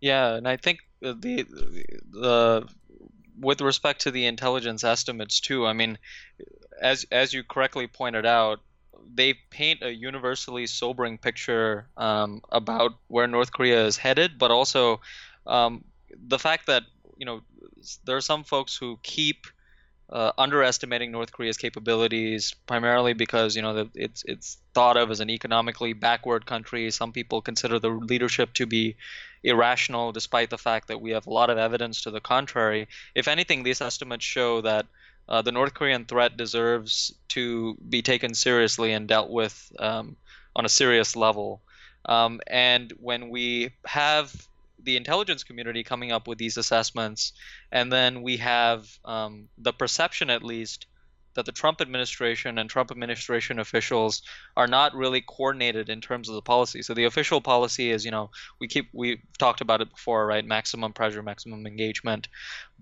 Yeah, 0.00 0.34
and 0.34 0.46
I 0.46 0.56
think 0.56 0.80
the, 1.00 1.46
the 2.12 2.68
with 3.38 3.60
respect 3.60 4.02
to 4.02 4.10
the 4.10 4.26
intelligence 4.26 4.84
estimates 4.84 5.40
too. 5.40 5.66
I 5.66 5.72
mean, 5.72 5.98
as 6.80 7.06
as 7.10 7.32
you 7.32 7.42
correctly 7.42 7.86
pointed 7.86 8.26
out, 8.26 8.60
they 9.14 9.34
paint 9.50 9.82
a 9.82 9.92
universally 9.92 10.66
sobering 10.66 11.18
picture 11.18 11.86
um, 11.96 12.42
about 12.50 12.92
where 13.08 13.26
North 13.26 13.52
Korea 13.52 13.86
is 13.86 13.96
headed, 13.96 14.38
but 14.38 14.50
also 14.50 15.00
um, 15.46 15.84
the 16.10 16.38
fact 16.38 16.66
that 16.66 16.82
you 17.16 17.26
know 17.26 17.40
there 18.04 18.16
are 18.16 18.22
some 18.22 18.44
folks 18.44 18.76
who 18.76 18.98
keep 19.02 19.46
uh, 20.10 20.32
underestimating 20.38 21.10
North 21.10 21.32
Korea's 21.32 21.56
capabilities, 21.56 22.54
primarily 22.66 23.12
because 23.12 23.56
you 23.56 23.62
know 23.62 23.88
it's 23.94 24.22
it's 24.26 24.58
thought 24.74 24.96
of 24.96 25.10
as 25.10 25.20
an 25.20 25.30
economically 25.30 25.92
backward 25.92 26.46
country. 26.46 26.90
Some 26.90 27.12
people 27.12 27.42
consider 27.42 27.78
the 27.78 27.88
leadership 27.88 28.54
to 28.54 28.66
be 28.66 28.96
irrational, 29.42 30.12
despite 30.12 30.50
the 30.50 30.58
fact 30.58 30.88
that 30.88 31.00
we 31.00 31.10
have 31.12 31.26
a 31.26 31.32
lot 31.32 31.50
of 31.50 31.58
evidence 31.58 32.02
to 32.02 32.10
the 32.10 32.20
contrary. 32.20 32.88
If 33.14 33.28
anything, 33.28 33.62
these 33.62 33.80
estimates 33.80 34.24
show 34.24 34.60
that 34.62 34.86
uh, 35.28 35.42
the 35.42 35.52
North 35.52 35.74
Korean 35.74 36.04
threat 36.04 36.36
deserves 36.36 37.14
to 37.28 37.76
be 37.88 38.02
taken 38.02 38.34
seriously 38.34 38.92
and 38.92 39.08
dealt 39.08 39.30
with 39.30 39.72
um, 39.78 40.16
on 40.54 40.64
a 40.64 40.68
serious 40.68 41.16
level. 41.16 41.60
Um, 42.04 42.40
and 42.46 42.92
when 43.00 43.30
we 43.30 43.70
have 43.84 44.32
the 44.82 44.96
intelligence 44.96 45.42
community 45.42 45.82
coming 45.82 46.12
up 46.12 46.28
with 46.28 46.38
these 46.38 46.56
assessments, 46.56 47.32
and 47.72 47.92
then 47.92 48.22
we 48.22 48.36
have 48.36 48.88
um, 49.04 49.48
the 49.58 49.72
perception, 49.72 50.30
at 50.30 50.44
least, 50.44 50.86
that 51.36 51.46
the 51.46 51.52
Trump 51.52 51.80
administration 51.80 52.58
and 52.58 52.68
Trump 52.68 52.90
administration 52.90 53.58
officials 53.58 54.22
are 54.56 54.66
not 54.66 54.94
really 54.94 55.20
coordinated 55.20 55.88
in 55.88 56.00
terms 56.00 56.28
of 56.28 56.34
the 56.34 56.42
policy. 56.42 56.82
So 56.82 56.92
the 56.92 57.04
official 57.04 57.40
policy 57.40 57.90
is, 57.90 58.04
you 58.04 58.10
know, 58.10 58.30
we 58.58 58.68
keep 58.68 58.88
we've 58.92 59.22
talked 59.38 59.60
about 59.60 59.80
it 59.80 59.90
before, 59.90 60.26
right? 60.26 60.44
Maximum 60.44 60.92
pressure, 60.92 61.22
maximum 61.22 61.66
engagement. 61.66 62.28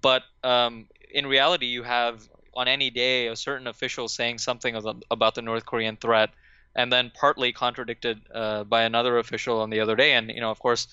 But 0.00 0.22
um, 0.42 0.86
in 1.10 1.26
reality, 1.26 1.66
you 1.66 1.82
have 1.82 2.26
on 2.54 2.68
any 2.68 2.90
day 2.90 3.26
a 3.26 3.36
certain 3.36 3.66
official 3.66 4.08
saying 4.08 4.38
something 4.38 4.74
about 5.10 5.34
the 5.34 5.42
North 5.42 5.66
Korean 5.66 5.96
threat, 5.96 6.30
and 6.74 6.92
then 6.92 7.12
partly 7.14 7.52
contradicted 7.52 8.20
uh, 8.32 8.64
by 8.64 8.82
another 8.82 9.18
official 9.18 9.60
on 9.60 9.70
the 9.70 9.80
other 9.80 9.96
day. 9.96 10.12
And 10.12 10.30
you 10.30 10.40
know, 10.40 10.50
of 10.50 10.58
course, 10.58 10.88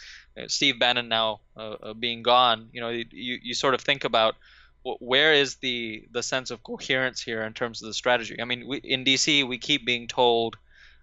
Steve 0.47 0.79
Bannon 0.79 1.09
now 1.09 1.41
uh, 1.57 1.75
uh, 1.83 1.93
being 1.93 2.23
gone, 2.23 2.69
you 2.71 2.81
know, 2.81 2.89
you, 2.89 3.05
you 3.11 3.53
sort 3.53 3.73
of 3.73 3.81
think 3.81 4.03
about 4.03 4.35
where 4.83 5.33
is 5.33 5.55
the 5.57 6.07
the 6.11 6.23
sense 6.23 6.51
of 6.51 6.63
coherence 6.63 7.21
here 7.21 7.43
in 7.43 7.53
terms 7.53 7.81
of 7.81 7.87
the 7.87 7.93
strategy? 7.93 8.41
I 8.41 8.45
mean, 8.45 8.67
we, 8.67 8.77
in 8.77 9.05
DC, 9.05 9.47
we 9.47 9.57
keep 9.57 9.85
being 9.85 10.07
told 10.07 10.57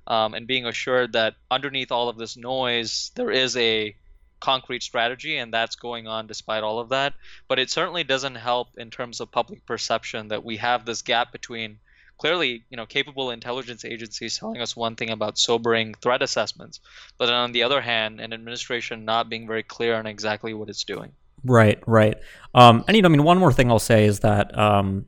um, 0.07 0.35
and 0.35 0.47
being 0.47 0.67
assured 0.67 1.13
that 1.13 1.35
underneath 1.51 1.93
all 1.93 2.09
of 2.09 2.17
this 2.17 2.37
noise, 2.37 3.13
there 3.15 3.31
is 3.31 3.57
a 3.57 3.95
concrete 4.41 4.83
strategy, 4.83 5.37
and 5.37 5.53
that's 5.53 5.77
going 5.77 6.07
on 6.07 6.27
despite 6.27 6.63
all 6.63 6.79
of 6.79 6.91
that. 6.91 7.15
But 7.47 7.59
it 7.59 7.71
certainly 7.71 8.05
doesn't 8.05 8.37
help 8.37 8.69
in 8.79 8.91
terms 8.91 9.21
of 9.21 9.31
public 9.31 9.67
perception 9.67 10.29
that 10.29 10.45
we 10.45 10.57
have 10.57 10.85
this 10.85 11.03
gap 11.03 11.33
between 11.33 11.79
clearly, 12.19 12.65
you 12.69 12.77
know, 12.77 12.87
capable 12.87 13.31
intelligence 13.31 13.85
agencies 13.85 14.39
telling 14.39 14.61
us 14.61 14.77
one 14.77 14.97
thing 14.97 15.11
about 15.11 15.39
sobering 15.39 15.95
threat 15.95 16.21
assessments, 16.21 16.81
but 17.17 17.31
on 17.31 17.53
the 17.53 17.63
other 17.63 17.81
hand, 17.81 18.21
an 18.21 18.33
administration 18.33 19.05
not 19.05 19.29
being 19.29 19.47
very 19.47 19.63
clear 19.63 19.95
on 19.95 20.07
exactly 20.07 20.53
what 20.53 20.69
it's 20.69 20.85
doing. 20.85 21.13
Right, 21.49 21.83
right. 21.87 22.17
Um, 22.55 22.85
and 22.87 22.97
you 22.97 23.03
know, 23.03 23.09
I 23.09 23.11
mean, 23.11 23.25
one 23.25 23.39
more 23.39 23.53
thing 23.53 23.71
I'll 23.71 23.79
say 23.79 24.05
is 24.05 24.21
that 24.21 24.57
um, 24.57 25.07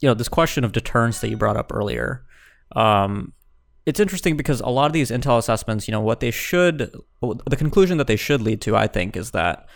you 0.00 0.08
know 0.08 0.14
this 0.14 0.28
question 0.28 0.64
of 0.64 0.72
deterrence 0.72 1.20
that 1.20 1.30
you 1.30 1.36
brought 1.36 1.56
up 1.56 1.72
earlier. 1.72 2.24
Um, 2.76 3.32
it's 3.84 3.98
interesting 4.00 4.36
because 4.36 4.60
a 4.60 4.68
lot 4.68 4.86
of 4.86 4.92
these 4.92 5.10
intel 5.10 5.38
assessments, 5.38 5.88
you 5.88 5.92
know, 5.92 6.00
what 6.00 6.20
they 6.20 6.30
should, 6.30 6.94
the 7.20 7.56
conclusion 7.56 7.98
that 7.98 8.06
they 8.06 8.16
should 8.16 8.40
lead 8.40 8.60
to, 8.60 8.76
I 8.76 8.86
think, 8.86 9.16
is 9.16 9.32
that 9.32 9.66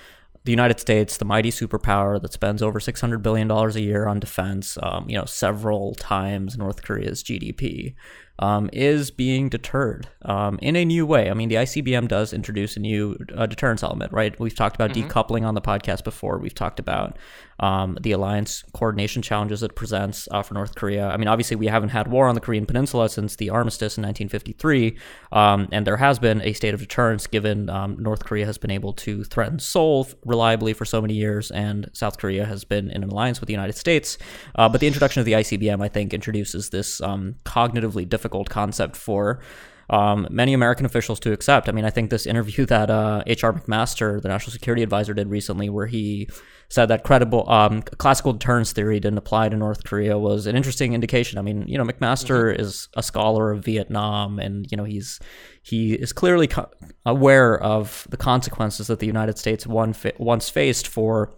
the 0.44 0.52
United 0.52 0.78
States, 0.78 1.16
the 1.16 1.24
mighty 1.24 1.50
superpower 1.50 2.22
that 2.22 2.32
spends 2.32 2.62
over 2.62 2.78
six 2.78 3.00
hundred 3.00 3.22
billion 3.22 3.48
dollars 3.48 3.74
a 3.74 3.80
year 3.80 4.06
on 4.06 4.20
defense, 4.20 4.78
um, 4.82 5.08
you 5.08 5.18
know, 5.18 5.24
several 5.24 5.94
times 5.96 6.56
North 6.56 6.82
Korea's 6.82 7.22
GDP, 7.22 7.94
um, 8.38 8.68
is 8.72 9.10
being 9.10 9.48
deterred 9.48 10.08
um, 10.22 10.58
in 10.60 10.76
a 10.76 10.84
new 10.84 11.06
way. 11.06 11.30
I 11.30 11.34
mean, 11.34 11.48
the 11.48 11.56
ICBM 11.56 12.08
does 12.08 12.32
introduce 12.32 12.76
a 12.76 12.80
new 12.80 13.16
uh, 13.34 13.46
deterrence 13.46 13.82
element, 13.82 14.12
right? 14.12 14.38
We've 14.38 14.54
talked 14.54 14.76
about 14.76 14.90
mm-hmm. 14.90 15.08
decoupling 15.08 15.46
on 15.46 15.54
the 15.54 15.62
podcast 15.62 16.04
before. 16.04 16.38
We've 16.38 16.54
talked 16.54 16.78
about 16.78 17.16
um, 17.60 17.98
the 18.00 18.12
alliance 18.12 18.64
coordination 18.72 19.22
challenges 19.22 19.62
it 19.62 19.74
presents 19.74 20.28
uh, 20.30 20.42
for 20.42 20.54
North 20.54 20.74
Korea. 20.74 21.08
I 21.08 21.16
mean, 21.16 21.28
obviously, 21.28 21.56
we 21.56 21.66
haven't 21.66 21.90
had 21.90 22.08
war 22.08 22.28
on 22.28 22.34
the 22.34 22.40
Korean 22.40 22.66
Peninsula 22.66 23.08
since 23.08 23.36
the 23.36 23.50
armistice 23.50 23.96
in 23.96 24.02
1953, 24.02 24.96
um, 25.32 25.68
and 25.72 25.86
there 25.86 25.96
has 25.96 26.18
been 26.18 26.40
a 26.42 26.52
state 26.52 26.74
of 26.74 26.80
deterrence 26.80 27.26
given 27.26 27.70
um, 27.70 27.96
North 27.98 28.24
Korea 28.24 28.46
has 28.46 28.58
been 28.58 28.70
able 28.70 28.92
to 28.94 29.24
threaten 29.24 29.58
Seoul 29.58 30.08
reliably 30.24 30.72
for 30.72 30.84
so 30.84 31.00
many 31.00 31.14
years, 31.14 31.50
and 31.50 31.90
South 31.92 32.18
Korea 32.18 32.44
has 32.44 32.64
been 32.64 32.90
in 32.90 33.02
an 33.02 33.10
alliance 33.10 33.40
with 33.40 33.46
the 33.46 33.54
United 33.54 33.76
States. 33.76 34.18
Uh, 34.54 34.68
but 34.68 34.80
the 34.80 34.86
introduction 34.86 35.20
of 35.20 35.26
the 35.26 35.32
ICBM, 35.32 35.82
I 35.82 35.88
think, 35.88 36.12
introduces 36.12 36.70
this 36.70 37.00
um, 37.00 37.36
cognitively 37.44 38.08
difficult 38.08 38.48
concept 38.48 38.96
for 38.96 39.40
um, 39.90 40.26
many 40.30 40.52
American 40.52 40.86
officials 40.86 41.20
to 41.20 41.32
accept. 41.32 41.68
I 41.68 41.72
mean, 41.72 41.84
I 41.84 41.90
think 41.90 42.10
this 42.10 42.26
interview 42.26 42.66
that 42.66 42.90
uh, 42.90 43.22
H.R. 43.26 43.52
McMaster, 43.52 44.20
the 44.20 44.28
national 44.28 44.52
security 44.52 44.82
advisor, 44.82 45.14
did 45.14 45.28
recently, 45.28 45.68
where 45.68 45.86
he 45.86 46.28
said 46.68 46.86
that 46.86 47.04
credible 47.04 47.48
um, 47.48 47.82
classical 47.82 48.32
deterrence 48.32 48.72
theory 48.72 48.98
didn't 48.98 49.18
apply 49.18 49.48
to 49.48 49.56
North 49.56 49.84
Korea, 49.84 50.18
was 50.18 50.46
an 50.46 50.56
interesting 50.56 50.94
indication. 50.94 51.38
I 51.38 51.42
mean, 51.42 51.64
you 51.66 51.78
know, 51.78 51.84
McMaster 51.84 52.52
mm-hmm. 52.52 52.60
is 52.60 52.88
a 52.96 53.02
scholar 53.02 53.52
of 53.52 53.64
Vietnam, 53.64 54.38
and 54.38 54.66
you 54.70 54.76
know, 54.76 54.84
he's 54.84 55.20
he 55.62 55.94
is 55.94 56.12
clearly 56.12 56.48
co- 56.48 56.70
aware 57.04 57.60
of 57.60 58.06
the 58.10 58.16
consequences 58.16 58.88
that 58.88 58.98
the 58.98 59.06
United 59.06 59.38
States 59.38 59.66
one 59.66 59.92
fa- 59.92 60.12
once 60.18 60.48
faced 60.48 60.88
for 60.88 61.34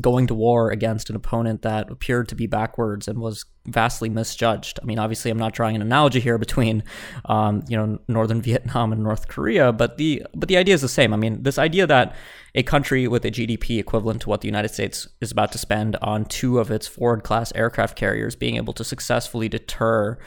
going 0.00 0.26
to 0.28 0.34
war 0.34 0.70
against 0.70 1.10
an 1.10 1.16
opponent 1.16 1.62
that 1.62 1.90
appeared 1.90 2.28
to 2.28 2.34
be 2.34 2.46
backwards 2.46 3.08
and 3.08 3.18
was 3.18 3.44
vastly 3.66 4.08
misjudged. 4.08 4.78
I 4.80 4.84
mean, 4.84 4.98
obviously, 4.98 5.30
I'm 5.30 5.38
not 5.38 5.52
drawing 5.52 5.76
an 5.76 5.82
analogy 5.82 6.20
here 6.20 6.38
between, 6.38 6.84
um, 7.24 7.64
you 7.68 7.76
know, 7.76 7.98
northern 8.08 8.40
Vietnam 8.48 8.92
and 8.92 9.02
North 9.02 9.28
Korea, 9.28 9.72
but 9.72 9.96
the 9.96 10.24
but 10.34 10.48
the 10.48 10.56
idea 10.56 10.74
is 10.74 10.82
the 10.82 10.88
same. 10.88 11.12
I 11.12 11.16
mean, 11.16 11.42
this 11.42 11.58
idea 11.58 11.86
that 11.86 12.14
a 12.54 12.62
country 12.62 13.06
with 13.08 13.24
a 13.24 13.30
GDP 13.30 13.78
equivalent 13.78 14.22
to 14.22 14.28
what 14.28 14.40
the 14.40 14.48
United 14.48 14.68
States 14.68 15.08
is 15.20 15.30
about 15.30 15.52
to 15.52 15.58
spend 15.58 15.96
on 15.96 16.24
two 16.24 16.58
of 16.58 16.70
its 16.70 16.86
Ford 16.86 17.22
class 17.22 17.52
aircraft 17.54 17.96
carriers 17.96 18.36
being 18.36 18.56
able 18.56 18.72
to 18.74 18.84
successfully 18.84 19.48
deter 19.48 20.18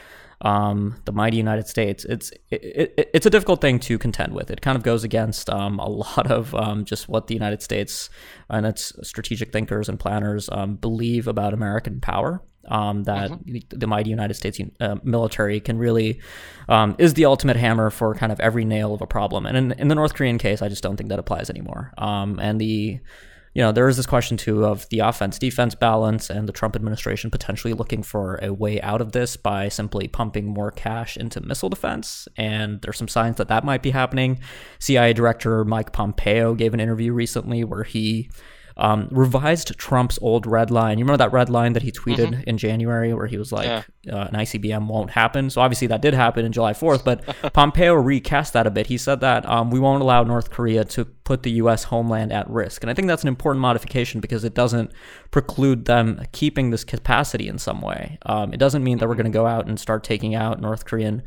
um, 0.42 0.96
the 1.04 1.12
mighty 1.12 1.36
United 1.36 1.68
States, 1.68 2.04
it's 2.04 2.30
it, 2.50 2.92
it, 2.96 3.10
it's 3.14 3.26
a 3.26 3.30
difficult 3.30 3.60
thing 3.60 3.78
to 3.80 3.96
contend 3.96 4.34
with. 4.34 4.50
It 4.50 4.60
kind 4.60 4.76
of 4.76 4.82
goes 4.82 5.04
against 5.04 5.48
um, 5.48 5.78
a 5.78 5.88
lot 5.88 6.30
of 6.30 6.54
um, 6.54 6.84
just 6.84 7.08
what 7.08 7.28
the 7.28 7.34
United 7.34 7.62
States 7.62 8.10
and 8.50 8.66
its 8.66 8.92
strategic 9.02 9.52
thinkers 9.52 9.88
and 9.88 9.98
planners 9.98 10.48
um, 10.52 10.76
believe 10.76 11.28
about 11.28 11.54
American 11.54 12.00
power. 12.00 12.42
Um, 12.68 13.02
that 13.04 13.32
mm-hmm. 13.32 13.76
the 13.76 13.88
mighty 13.88 14.10
United 14.10 14.34
States 14.34 14.60
uh, 14.78 14.94
military 15.02 15.58
can 15.58 15.78
really 15.78 16.20
um, 16.68 16.94
is 16.96 17.14
the 17.14 17.24
ultimate 17.24 17.56
hammer 17.56 17.90
for 17.90 18.14
kind 18.14 18.30
of 18.30 18.38
every 18.38 18.64
nail 18.64 18.94
of 18.94 19.02
a 19.02 19.06
problem. 19.06 19.46
And 19.46 19.56
in, 19.56 19.72
in 19.72 19.88
the 19.88 19.96
North 19.96 20.14
Korean 20.14 20.38
case, 20.38 20.62
I 20.62 20.68
just 20.68 20.80
don't 20.80 20.96
think 20.96 21.10
that 21.10 21.18
applies 21.18 21.50
anymore. 21.50 21.92
and 21.98 22.60
the 22.60 23.00
you 23.54 23.62
know, 23.62 23.70
there 23.70 23.88
is 23.88 23.96
this 23.96 24.06
question 24.06 24.36
too 24.36 24.64
of 24.64 24.88
the 24.88 25.00
offense 25.00 25.38
defense 25.38 25.74
balance 25.74 26.30
and 26.30 26.48
the 26.48 26.52
Trump 26.52 26.74
administration 26.74 27.30
potentially 27.30 27.74
looking 27.74 28.02
for 28.02 28.38
a 28.42 28.52
way 28.52 28.80
out 28.80 29.00
of 29.00 29.12
this 29.12 29.36
by 29.36 29.68
simply 29.68 30.08
pumping 30.08 30.46
more 30.46 30.70
cash 30.70 31.16
into 31.16 31.40
missile 31.40 31.68
defense. 31.68 32.26
And 32.36 32.80
there's 32.80 32.96
some 32.96 33.08
signs 33.08 33.36
that 33.36 33.48
that 33.48 33.64
might 33.64 33.82
be 33.82 33.90
happening. 33.90 34.40
CIA 34.78 35.12
Director 35.12 35.64
Mike 35.64 35.92
Pompeo 35.92 36.54
gave 36.54 36.72
an 36.72 36.80
interview 36.80 37.12
recently 37.12 37.62
where 37.62 37.84
he 37.84 38.30
um, 38.76 39.08
revised 39.10 39.76
Trump's 39.78 40.18
old 40.22 40.46
red 40.46 40.70
line. 40.70 40.98
You 40.98 41.04
remember 41.04 41.18
that 41.18 41.32
red 41.32 41.48
line 41.50 41.72
that 41.74 41.82
he 41.82 41.92
tweeted 41.92 42.30
mm-hmm. 42.30 42.48
in 42.48 42.58
January 42.58 43.12
where 43.14 43.26
he 43.26 43.36
was 43.36 43.52
like, 43.52 43.66
yeah. 43.66 44.14
uh, 44.14 44.28
an 44.28 44.34
ICBM 44.34 44.86
won't 44.86 45.10
happen? 45.10 45.50
So 45.50 45.60
obviously 45.60 45.86
that 45.88 46.02
did 46.02 46.14
happen 46.14 46.44
in 46.44 46.52
July 46.52 46.72
4th, 46.72 47.04
but 47.04 47.24
Pompeo 47.52 47.94
recast 47.94 48.52
that 48.52 48.66
a 48.66 48.70
bit. 48.70 48.86
He 48.86 48.98
said 48.98 49.20
that 49.20 49.48
um, 49.48 49.70
we 49.70 49.80
won't 49.80 50.02
allow 50.02 50.22
North 50.22 50.50
Korea 50.50 50.84
to 50.84 51.04
put 51.04 51.42
the 51.42 51.52
U.S. 51.52 51.84
homeland 51.84 52.32
at 52.32 52.48
risk. 52.48 52.82
And 52.82 52.90
I 52.90 52.94
think 52.94 53.08
that's 53.08 53.22
an 53.22 53.28
important 53.28 53.60
modification 53.60 54.20
because 54.20 54.44
it 54.44 54.54
doesn't 54.54 54.92
preclude 55.30 55.84
them 55.84 56.24
keeping 56.32 56.70
this 56.70 56.84
capacity 56.84 57.48
in 57.48 57.58
some 57.58 57.80
way. 57.80 58.18
Um, 58.26 58.52
it 58.52 58.58
doesn't 58.58 58.82
mean 58.82 58.98
that 58.98 59.08
we're 59.08 59.14
mm-hmm. 59.14 59.22
going 59.22 59.32
to 59.32 59.38
go 59.38 59.46
out 59.46 59.66
and 59.66 59.78
start 59.78 60.04
taking 60.04 60.34
out 60.34 60.60
North 60.60 60.84
Korean 60.84 61.22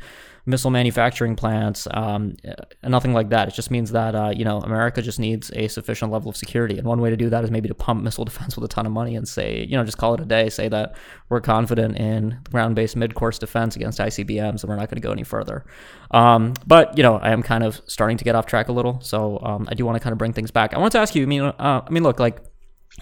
missile 0.46 0.70
manufacturing 0.70 1.34
plants, 1.34 1.88
um, 1.90 2.36
nothing 2.84 3.12
like 3.12 3.30
that. 3.30 3.48
It 3.48 3.54
just 3.54 3.70
means 3.70 3.90
that 3.90 4.14
uh, 4.14 4.32
you 4.34 4.44
know 4.44 4.58
America 4.60 5.02
just 5.02 5.18
needs 5.18 5.50
a 5.54 5.68
sufficient 5.68 6.12
level 6.12 6.30
of 6.30 6.36
security, 6.36 6.78
and 6.78 6.86
one 6.86 7.00
way 7.00 7.10
to 7.10 7.16
do 7.16 7.28
that 7.30 7.44
is 7.44 7.50
maybe 7.50 7.68
to 7.68 7.74
pump 7.74 8.02
missile 8.02 8.24
defense 8.30 8.56
with 8.56 8.64
a 8.64 8.68
ton 8.68 8.86
of 8.86 8.92
money 8.92 9.16
and 9.16 9.28
say, 9.28 9.64
you 9.68 9.76
know, 9.76 9.84
just 9.84 9.98
call 9.98 10.14
it 10.14 10.20
a 10.20 10.24
day. 10.24 10.48
Say 10.48 10.68
that 10.68 10.94
we're 11.28 11.40
confident 11.40 11.96
in 11.98 12.38
ground-based 12.50 12.96
mid-course 12.96 13.38
defense 13.38 13.76
against 13.76 13.98
ICBMs, 13.98 14.62
and 14.62 14.64
we're 14.64 14.76
not 14.76 14.88
going 14.88 15.00
to 15.00 15.06
go 15.06 15.12
any 15.12 15.24
further. 15.24 15.64
Um, 16.12 16.54
but 16.66 16.96
you 16.96 17.02
know, 17.02 17.16
I 17.16 17.32
am 17.32 17.42
kind 17.42 17.64
of 17.64 17.80
starting 17.86 18.16
to 18.16 18.24
get 18.24 18.34
off 18.34 18.46
track 18.46 18.68
a 18.68 18.72
little, 18.72 19.00
so 19.00 19.40
um, 19.42 19.68
I 19.70 19.74
do 19.74 19.84
want 19.84 19.96
to 19.96 20.00
kind 20.00 20.12
of 20.12 20.18
bring 20.18 20.32
things 20.32 20.50
back. 20.50 20.72
I 20.74 20.78
want 20.78 20.92
to 20.92 20.98
ask 20.98 21.14
you. 21.14 21.24
I 21.24 21.26
mean, 21.26 21.42
uh, 21.42 21.52
I 21.58 21.90
mean, 21.90 22.04
look, 22.04 22.20
like 22.20 22.38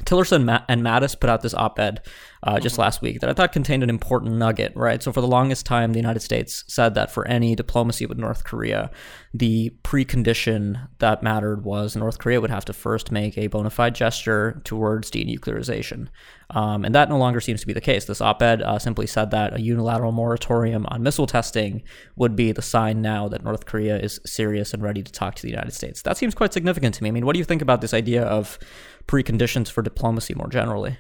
Tillerson 0.03 0.65
and 0.69 0.83
Mattis 0.83 1.19
put 1.19 1.31
out 1.31 1.43
this 1.43 1.55
op-ed 1.55 2.03
uh, 2.43 2.59
just 2.59 2.75
mm-hmm. 2.75 2.83
last 2.83 3.01
week 3.01 3.21
that 3.21 3.31
I 3.31 3.33
thought 3.33 3.53
contained 3.53 3.83
an 3.83 3.89
important 3.89 4.35
nugget, 4.35 4.73
right? 4.75 5.03
So 5.03 5.13
for 5.13 5.21
the 5.21 5.29
longest 5.29 5.65
time, 5.65 5.93
the 5.93 5.99
United 5.99 6.21
States 6.21 6.65
said 6.67 6.95
that 6.95 7.13
for 7.13 7.27
any 7.29 7.55
diplomacy 7.55 8.05
with 8.05 8.19
North 8.19 8.45
Korea, 8.45 8.91
the 9.33 9.71
precondition 9.85 10.89
that 10.99 11.23
mattered 11.23 11.65
was 11.65 11.95
North 11.95 12.19
Korea 12.19 12.41
would 12.41 12.51
have 12.51 12.65
to 12.67 12.73
first 12.73 13.13
make 13.13 13.39
a 13.39 13.47
bona 13.47 13.71
fide 13.71 13.95
gesture 13.95 14.61
towards 14.65 15.11
denuclearization. 15.11 16.09
Um, 16.51 16.85
and 16.85 16.95
that 16.95 17.09
no 17.09 17.17
longer 17.17 17.41
seems 17.41 17.61
to 17.63 17.67
be 17.67 17.73
the 17.73 17.81
case. 17.81 18.05
This 18.05 18.21
op-ed 18.21 18.63
uh, 18.63 18.79
simply 18.79 19.07
said 19.07 19.31
that 19.31 19.57
a 19.57 19.63
unilateral 19.63 20.13
moratorium 20.13 20.87
on 20.89 21.03
missile 21.03 21.27
testing 21.27 21.83
would 22.17 22.37
be 22.37 22.53
the 22.53 22.63
sign 22.63 23.01
now 23.01 23.29
that 23.29 23.45
North 23.45 23.65
Korea 23.65 23.99
is 23.99 24.21
serious 24.27 24.75
and 24.75 24.83
ready 24.83 25.03
to 25.03 25.11
talk 25.11 25.37
to 25.37 25.43
the 25.43 25.51
United 25.51 25.73
States. 25.73 26.03
That 26.03 26.19
seems 26.19 26.35
quite 26.35 26.53
significant 26.53 26.97
to 26.97 27.03
me. 27.03 27.09
I 27.09 27.13
mean, 27.13 27.25
what 27.25 27.33
do 27.33 27.39
you 27.39 27.45
think 27.45 27.63
about 27.63 27.81
this 27.81 27.95
idea 27.95 28.25
of 28.25 28.59
preconditions 29.07 29.71
for 29.71 29.83
diplomacy 29.83 30.35
more 30.35 30.49
generally? 30.49 30.99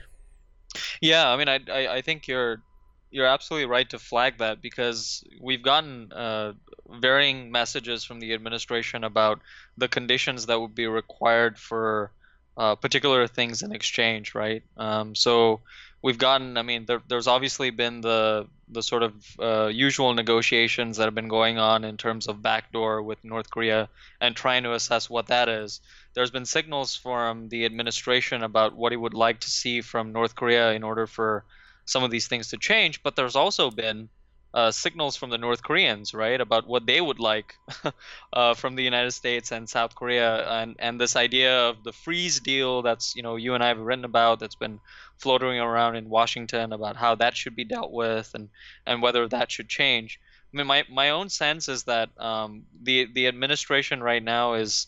Yeah, 1.00 1.28
I 1.28 1.36
mean, 1.36 1.48
I, 1.48 1.60
I, 1.70 1.94
I 1.96 2.00
think 2.02 2.28
you're 2.28 2.62
you're 3.10 3.26
absolutely 3.26 3.66
right 3.66 3.88
to 3.90 3.98
flag 3.98 4.38
that 4.38 4.60
because 4.60 5.22
we've 5.40 5.62
gotten 5.62 6.12
uh, 6.12 6.52
varying 7.00 7.52
messages 7.52 8.02
from 8.02 8.18
the 8.18 8.34
administration 8.34 9.04
about 9.04 9.40
the 9.78 9.86
conditions 9.86 10.46
that 10.46 10.60
would 10.60 10.74
be 10.74 10.88
required 10.88 11.56
for 11.56 12.10
uh, 12.56 12.74
particular 12.74 13.28
things 13.28 13.62
in 13.62 13.72
exchange, 13.72 14.34
right? 14.34 14.64
Um, 14.76 15.14
so 15.14 15.60
we've 16.04 16.18
gotten, 16.18 16.58
I 16.58 16.62
mean, 16.62 16.84
there, 16.84 17.00
there's 17.08 17.26
obviously 17.26 17.70
been 17.70 18.02
the 18.02 18.46
the 18.68 18.82
sort 18.82 19.02
of 19.02 19.12
uh, 19.38 19.66
usual 19.66 20.14
negotiations 20.14 20.96
that 20.96 21.04
have 21.04 21.14
been 21.14 21.28
going 21.28 21.58
on 21.58 21.84
in 21.84 21.96
terms 21.96 22.26
of 22.28 22.42
backdoor 22.42 23.02
with 23.02 23.24
North 23.24 23.48
Korea 23.50 23.88
and 24.20 24.34
trying 24.36 24.64
to 24.64 24.74
assess 24.74 25.08
what 25.08 25.28
that 25.28 25.48
is. 25.48 25.80
There's 26.14 26.30
been 26.30 26.44
signals 26.44 26.96
from 26.96 27.48
the 27.48 27.64
administration 27.64 28.42
about 28.42 28.74
what 28.76 28.92
he 28.92 28.96
would 28.96 29.14
like 29.14 29.40
to 29.40 29.50
see 29.50 29.80
from 29.80 30.12
North 30.12 30.34
Korea 30.34 30.72
in 30.72 30.82
order 30.82 31.06
for 31.06 31.44
some 31.86 32.04
of 32.04 32.10
these 32.10 32.26
things 32.26 32.48
to 32.48 32.58
change, 32.58 33.02
but 33.02 33.16
there's 33.16 33.36
also 33.36 33.70
been 33.70 34.08
uh, 34.54 34.70
signals 34.70 35.16
from 35.16 35.30
the 35.30 35.38
North 35.38 35.62
Koreans, 35.64 36.14
right, 36.14 36.40
about 36.40 36.66
what 36.68 36.86
they 36.86 37.00
would 37.00 37.18
like 37.18 37.56
uh, 38.32 38.54
from 38.54 38.76
the 38.76 38.84
United 38.84 39.10
States 39.10 39.50
and 39.50 39.68
South 39.68 39.96
Korea, 39.96 40.48
and 40.48 40.76
and 40.78 41.00
this 41.00 41.16
idea 41.16 41.68
of 41.68 41.82
the 41.82 41.92
freeze 41.92 42.38
deal 42.38 42.80
that's 42.82 43.16
you 43.16 43.22
know 43.22 43.34
you 43.34 43.54
and 43.54 43.64
I 43.64 43.68
have 43.68 43.80
written 43.80 44.04
about 44.04 44.38
that's 44.38 44.54
been 44.54 44.78
floating 45.18 45.58
around 45.58 45.96
in 45.96 46.08
Washington 46.08 46.72
about 46.72 46.96
how 46.96 47.14
that 47.16 47.36
should 47.36 47.56
be 47.56 47.64
dealt 47.64 47.92
with 47.92 48.30
and 48.34 48.48
and 48.86 49.02
whether 49.02 49.28
that 49.28 49.50
should 49.50 49.68
change. 49.68 50.20
I 50.52 50.56
mean, 50.56 50.66
my 50.66 50.84
my 50.88 51.10
own 51.10 51.28
sense 51.28 51.68
is 51.68 51.84
that 51.84 52.10
um, 52.18 52.64
the 52.82 53.06
the 53.12 53.26
administration 53.26 54.02
right 54.02 54.22
now 54.22 54.54
is 54.54 54.86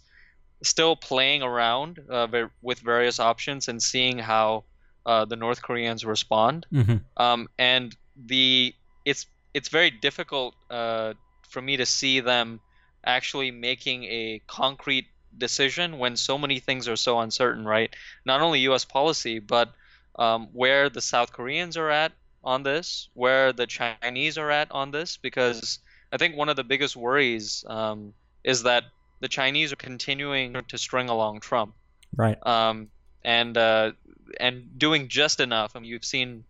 still 0.62 0.96
playing 0.96 1.42
around 1.42 2.00
uh, 2.10 2.28
with 2.62 2.80
various 2.80 3.20
options 3.20 3.68
and 3.68 3.82
seeing 3.82 4.18
how 4.18 4.64
uh, 5.04 5.24
the 5.24 5.36
North 5.36 5.62
Koreans 5.62 6.04
respond. 6.04 6.66
Mm-hmm. 6.72 6.96
Um, 7.16 7.48
and 7.58 7.96
the 8.16 8.74
it's 9.04 9.26
it's 9.54 9.68
very 9.68 9.90
difficult 9.90 10.54
uh, 10.70 11.14
for 11.48 11.62
me 11.62 11.76
to 11.78 11.86
see 11.86 12.20
them 12.20 12.60
actually 13.04 13.50
making 13.50 14.04
a 14.04 14.42
concrete 14.46 15.06
decision 15.38 15.98
when 15.98 16.16
so 16.16 16.38
many 16.38 16.58
things 16.60 16.88
are 16.88 16.96
so 16.96 17.20
uncertain, 17.20 17.64
right? 17.64 17.94
Not 18.24 18.40
only 18.40 18.60
U.S. 18.60 18.84
policy, 18.84 19.38
but 19.38 19.72
um, 20.16 20.48
where 20.52 20.88
the 20.88 21.00
South 21.00 21.32
Koreans 21.32 21.76
are 21.76 21.90
at 21.90 22.12
on 22.42 22.62
this, 22.62 23.08
where 23.14 23.52
the 23.52 23.66
Chinese 23.66 24.38
are 24.38 24.50
at 24.50 24.70
on 24.70 24.90
this, 24.90 25.16
because 25.16 25.78
I 26.12 26.16
think 26.16 26.36
one 26.36 26.48
of 26.48 26.56
the 26.56 26.64
biggest 26.64 26.96
worries 26.96 27.64
um, 27.66 28.14
is 28.44 28.62
that 28.62 28.84
the 29.20 29.28
Chinese 29.28 29.72
are 29.72 29.76
continuing 29.76 30.56
to 30.68 30.78
string 30.78 31.08
along 31.08 31.40
Trump, 31.40 31.74
right? 32.16 32.38
Um, 32.46 32.88
and 33.24 33.56
uh, 33.56 33.92
and 34.38 34.78
doing 34.78 35.08
just 35.08 35.40
enough. 35.40 35.74
I 35.74 35.80
mean, 35.80 35.90
you've 35.90 36.04
seen, 36.04 36.44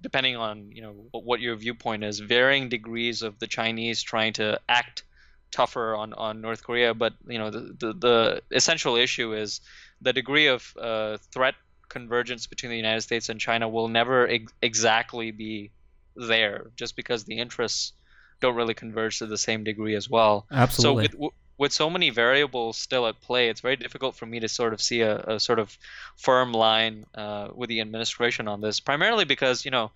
depending 0.00 0.36
on 0.36 0.72
you 0.72 0.82
know 0.82 0.94
what 1.12 1.40
your 1.40 1.56
viewpoint 1.56 2.04
is, 2.04 2.18
varying 2.18 2.68
degrees 2.68 3.22
of 3.22 3.38
the 3.38 3.46
Chinese 3.46 4.02
trying 4.02 4.32
to 4.34 4.60
act 4.68 5.04
tougher 5.50 5.94
on, 5.94 6.12
on 6.12 6.40
North 6.40 6.62
Korea. 6.62 6.94
But 6.94 7.14
you 7.26 7.38
know, 7.38 7.50
the, 7.50 7.74
the, 7.78 7.92
the 7.92 8.42
essential 8.50 8.96
issue 8.96 9.32
is 9.34 9.60
the 10.00 10.12
degree 10.12 10.48
of 10.48 10.74
uh, 10.80 11.18
threat 11.32 11.54
convergence 11.88 12.46
between 12.46 12.70
the 12.70 12.76
United 12.76 13.02
States 13.02 13.28
and 13.28 13.40
China 13.40 13.68
will 13.68 13.88
never 13.88 14.28
ex- 14.28 14.52
exactly 14.62 15.30
be 15.30 15.70
there, 16.16 16.66
just 16.76 16.96
because 16.96 17.24
the 17.24 17.38
interests 17.38 17.92
don't 18.40 18.54
really 18.54 18.74
converge 18.74 19.18
to 19.18 19.26
the 19.26 19.38
same 19.38 19.64
degree 19.64 19.94
as 19.94 20.08
well. 20.08 20.46
Absolutely. 20.50 21.08
So 21.08 21.18
with, 21.18 21.32
with 21.58 21.72
so 21.72 21.90
many 21.90 22.10
variables 22.10 22.78
still 22.78 23.06
at 23.06 23.20
play, 23.20 23.48
it's 23.48 23.60
very 23.60 23.76
difficult 23.76 24.14
for 24.14 24.26
me 24.26 24.40
to 24.40 24.48
sort 24.48 24.72
of 24.72 24.80
see 24.80 25.00
a, 25.00 25.18
a 25.18 25.40
sort 25.40 25.58
of 25.58 25.76
firm 26.16 26.52
line 26.52 27.04
uh, 27.14 27.48
with 27.54 27.68
the 27.68 27.80
administration 27.80 28.46
on 28.46 28.60
this. 28.60 28.78
Primarily 28.80 29.24
because 29.24 29.64
you 29.64 29.72
know, 29.72 29.90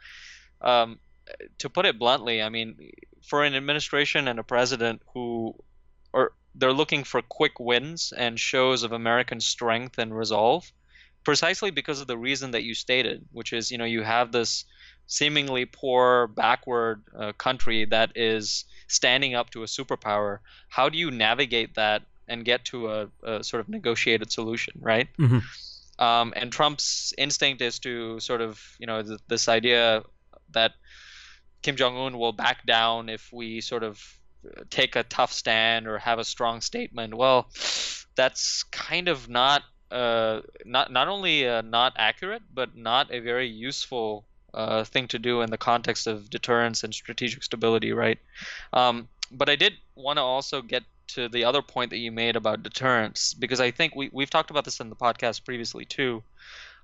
um, 0.60 0.98
to 1.58 1.70
put 1.70 1.86
it 1.86 1.98
bluntly, 1.98 2.42
I 2.42 2.48
mean, 2.48 2.92
for 3.22 3.44
an 3.44 3.54
administration 3.54 4.26
and 4.26 4.38
a 4.40 4.42
president 4.42 5.02
who 5.14 5.54
are 6.12 6.32
they're 6.54 6.72
looking 6.72 7.04
for 7.04 7.22
quick 7.22 7.58
wins 7.58 8.12
and 8.12 8.38
shows 8.38 8.82
of 8.82 8.92
American 8.92 9.40
strength 9.40 9.98
and 9.98 10.16
resolve, 10.16 10.70
precisely 11.24 11.70
because 11.70 12.00
of 12.00 12.06
the 12.06 12.18
reason 12.18 12.52
that 12.52 12.62
you 12.62 12.74
stated, 12.74 13.26
which 13.32 13.52
is 13.52 13.70
you 13.70 13.78
know 13.78 13.84
you 13.84 14.02
have 14.02 14.32
this 14.32 14.64
seemingly 15.06 15.64
poor, 15.64 16.26
backward 16.26 17.02
uh, 17.18 17.32
country 17.32 17.84
that 17.86 18.12
is 18.16 18.64
standing 18.86 19.34
up 19.34 19.50
to 19.50 19.62
a 19.62 19.66
superpower. 19.66 20.38
How 20.68 20.88
do 20.88 20.98
you 20.98 21.10
navigate 21.10 21.74
that 21.74 22.02
and 22.28 22.44
get 22.44 22.64
to 22.66 22.88
a, 22.88 23.08
a 23.22 23.44
sort 23.44 23.60
of 23.60 23.68
negotiated 23.68 24.32
solution, 24.32 24.74
right? 24.80 25.08
Mm-hmm. 25.18 25.38
Um, 26.02 26.32
and 26.34 26.50
Trump's 26.50 27.12
instinct 27.18 27.60
is 27.60 27.78
to 27.80 28.18
sort 28.20 28.40
of 28.40 28.60
you 28.78 28.86
know 28.86 29.02
th- 29.02 29.20
this 29.28 29.48
idea 29.48 30.02
that 30.52 30.72
Kim 31.62 31.76
Jong 31.76 31.96
Un 31.96 32.18
will 32.18 32.32
back 32.32 32.66
down 32.66 33.08
if 33.08 33.32
we 33.32 33.60
sort 33.60 33.82
of 33.82 34.02
take 34.70 34.96
a 34.96 35.02
tough 35.04 35.32
stand 35.32 35.86
or 35.86 35.98
have 35.98 36.18
a 36.18 36.24
strong 36.24 36.60
statement. 36.60 37.14
Well, 37.14 37.48
that's 38.16 38.64
kind 38.64 39.08
of 39.08 39.28
not 39.28 39.62
uh, 39.92 40.42
not 40.64 40.90
not 40.90 41.08
only 41.08 41.46
uh, 41.46 41.62
not 41.62 41.92
accurate, 41.96 42.42
but 42.52 42.76
not 42.76 43.12
a 43.12 43.20
very 43.20 43.48
useful 43.48 44.24
uh, 44.54 44.84
thing 44.84 45.08
to 45.08 45.18
do 45.18 45.42
in 45.42 45.50
the 45.50 45.58
context 45.58 46.06
of 46.06 46.30
deterrence 46.30 46.84
and 46.84 46.94
strategic 46.94 47.42
stability, 47.42 47.92
right? 47.92 48.18
Um, 48.72 49.08
but 49.30 49.48
I 49.48 49.56
did 49.56 49.74
want 49.94 50.18
to 50.18 50.22
also 50.22 50.62
get 50.62 50.84
to 51.08 51.28
the 51.28 51.44
other 51.44 51.62
point 51.62 51.90
that 51.90 51.98
you 51.98 52.12
made 52.12 52.36
about 52.36 52.62
deterrence 52.62 53.34
because 53.34 53.60
I 53.60 53.70
think 53.70 53.94
we 53.94 54.10
we've 54.12 54.30
talked 54.30 54.50
about 54.50 54.64
this 54.64 54.80
in 54.80 54.88
the 54.90 54.96
podcast 54.96 55.44
previously 55.44 55.84
too. 55.84 56.22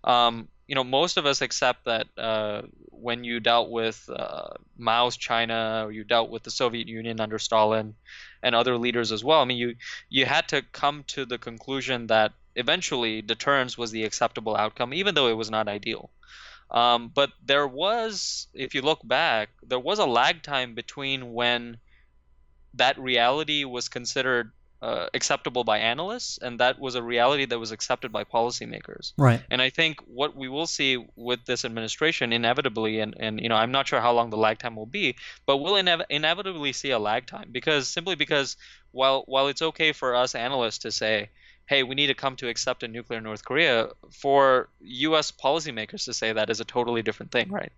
Um, 0.04 0.48
you 0.66 0.74
know, 0.74 0.84
most 0.84 1.16
of 1.16 1.24
us 1.24 1.40
accept 1.40 1.86
that 1.86 2.06
uh, 2.16 2.62
when 2.90 3.24
you 3.24 3.40
dealt 3.40 3.70
with 3.70 4.08
uh, 4.14 4.50
Mao's 4.76 5.16
China 5.16 5.84
or 5.86 5.92
you 5.92 6.04
dealt 6.04 6.30
with 6.30 6.42
the 6.42 6.50
Soviet 6.50 6.86
Union 6.86 7.20
under 7.20 7.38
Stalin 7.38 7.94
and 8.42 8.54
other 8.54 8.76
leaders 8.76 9.10
as 9.10 9.24
well, 9.24 9.40
I 9.40 9.44
mean, 9.44 9.56
you 9.56 9.76
you 10.10 10.26
had 10.26 10.48
to 10.48 10.62
come 10.62 11.04
to 11.08 11.24
the 11.24 11.38
conclusion 11.38 12.06
that 12.08 12.32
eventually 12.58 13.22
deterrence 13.22 13.78
was 13.78 13.90
the 13.90 14.04
acceptable 14.04 14.56
outcome, 14.56 14.92
even 14.92 15.14
though 15.14 15.28
it 15.28 15.36
was 15.36 15.50
not 15.50 15.68
ideal. 15.68 16.10
Um, 16.70 17.10
but 17.14 17.30
there 17.44 17.66
was, 17.66 18.48
if 18.52 18.74
you 18.74 18.82
look 18.82 19.00
back, 19.02 19.48
there 19.62 19.78
was 19.78 19.98
a 19.98 20.06
lag 20.06 20.42
time 20.42 20.74
between 20.74 21.32
when 21.32 21.78
that 22.74 22.98
reality 22.98 23.64
was 23.64 23.88
considered 23.88 24.52
uh, 24.80 25.06
acceptable 25.12 25.64
by 25.64 25.78
analysts, 25.78 26.38
and 26.38 26.60
that 26.60 26.78
was 26.78 26.94
a 26.94 27.02
reality 27.02 27.46
that 27.46 27.58
was 27.58 27.72
accepted 27.72 28.12
by 28.12 28.22
policymakers. 28.24 29.12
Right. 29.16 29.42
And 29.50 29.60
I 29.60 29.70
think 29.70 29.98
what 30.06 30.36
we 30.36 30.48
will 30.48 30.66
see 30.66 31.04
with 31.16 31.44
this 31.46 31.64
administration, 31.64 32.32
inevitably, 32.32 33.00
and, 33.00 33.16
and 33.18 33.40
you 33.40 33.48
know, 33.48 33.56
I'm 33.56 33.72
not 33.72 33.88
sure 33.88 34.00
how 34.00 34.12
long 34.12 34.30
the 34.30 34.36
lag 34.36 34.58
time 34.58 34.76
will 34.76 34.86
be, 34.86 35.16
but 35.46 35.56
we'll 35.56 35.82
inev- 35.82 36.04
inevitably 36.08 36.72
see 36.72 36.90
a 36.90 36.98
lag 36.98 37.26
time 37.26 37.48
because 37.50 37.88
simply 37.88 38.14
because 38.14 38.56
while 38.92 39.24
while 39.26 39.48
it's 39.48 39.62
okay 39.62 39.92
for 39.92 40.14
us 40.14 40.34
analysts 40.34 40.78
to 40.78 40.92
say, 40.92 41.30
hey, 41.68 41.82
we 41.82 41.94
need 41.94 42.06
to 42.06 42.14
come 42.14 42.34
to 42.36 42.48
accept 42.48 42.82
a 42.82 42.88
nuclear 42.88 43.20
North 43.20 43.44
Korea, 43.44 43.90
for 44.10 44.68
U.S. 44.80 45.30
policymakers 45.30 46.06
to 46.06 46.14
say 46.14 46.32
that 46.32 46.48
is 46.48 46.60
a 46.60 46.64
totally 46.64 47.02
different 47.02 47.30
thing, 47.30 47.50
right? 47.50 47.72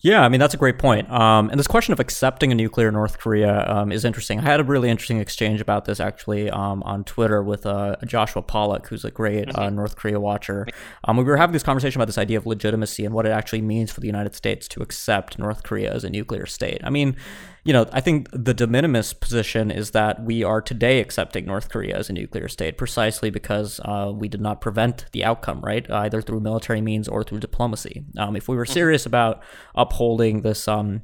Yeah, 0.00 0.22
I 0.22 0.28
mean 0.28 0.40
that's 0.40 0.54
a 0.54 0.56
great 0.56 0.78
point. 0.78 1.10
Um, 1.10 1.50
and 1.50 1.58
this 1.58 1.66
question 1.66 1.92
of 1.92 2.00
accepting 2.00 2.52
a 2.52 2.54
nuclear 2.54 2.90
North 2.92 3.18
Korea 3.18 3.66
um, 3.68 3.92
is 3.92 4.04
interesting. 4.04 4.38
I 4.38 4.42
had 4.42 4.60
a 4.60 4.64
really 4.64 4.88
interesting 4.88 5.18
exchange 5.18 5.60
about 5.60 5.84
this 5.84 6.00
actually 6.00 6.48
um, 6.50 6.82
on 6.84 7.04
Twitter 7.04 7.42
with 7.42 7.66
uh, 7.66 7.96
Joshua 8.06 8.42
Pollack, 8.42 8.86
who's 8.86 9.04
a 9.04 9.10
great 9.10 9.48
uh, 9.48 9.62
mm-hmm. 9.62 9.76
North 9.76 9.96
Korea 9.96 10.20
watcher. 10.20 10.66
Um, 11.04 11.16
we 11.16 11.24
were 11.24 11.36
having 11.36 11.52
this 11.52 11.62
conversation 11.62 12.00
about 12.00 12.06
this 12.06 12.18
idea 12.18 12.38
of 12.38 12.46
legitimacy 12.46 13.04
and 13.04 13.14
what 13.14 13.26
it 13.26 13.30
actually 13.30 13.62
means 13.62 13.90
for 13.90 14.00
the 14.00 14.06
United 14.06 14.34
States 14.34 14.68
to 14.68 14.82
accept 14.82 15.38
North 15.38 15.62
Korea 15.62 15.92
as 15.92 16.04
a 16.04 16.10
nuclear 16.10 16.46
state. 16.46 16.80
I 16.84 16.90
mean, 16.90 17.16
you 17.64 17.72
know, 17.74 17.86
I 17.92 18.00
think 18.00 18.28
the 18.32 18.54
de 18.54 18.66
minimis 18.66 19.12
position 19.12 19.70
is 19.70 19.90
that 19.90 20.22
we 20.22 20.42
are 20.42 20.62
today 20.62 21.00
accepting 21.00 21.44
North 21.44 21.68
Korea 21.68 21.96
as 21.96 22.08
a 22.08 22.12
nuclear 22.12 22.48
state 22.48 22.78
precisely 22.78 23.28
because 23.28 23.80
uh, 23.84 24.10
we 24.14 24.28
did 24.28 24.40
not 24.40 24.60
prevent 24.60 25.04
the 25.12 25.24
outcome, 25.24 25.60
right? 25.60 25.88
Either 25.90 26.22
through 26.22 26.40
military 26.40 26.80
means 26.80 27.06
or 27.06 27.22
through 27.22 27.40
diplomacy. 27.40 28.04
Um, 28.16 28.34
if 28.34 28.48
we 28.48 28.56
were 28.56 28.64
mm-hmm. 28.64 28.72
serious 28.72 29.04
about 29.04 29.42
upholding 29.74 30.42
this, 30.42 30.68
um, 30.68 31.02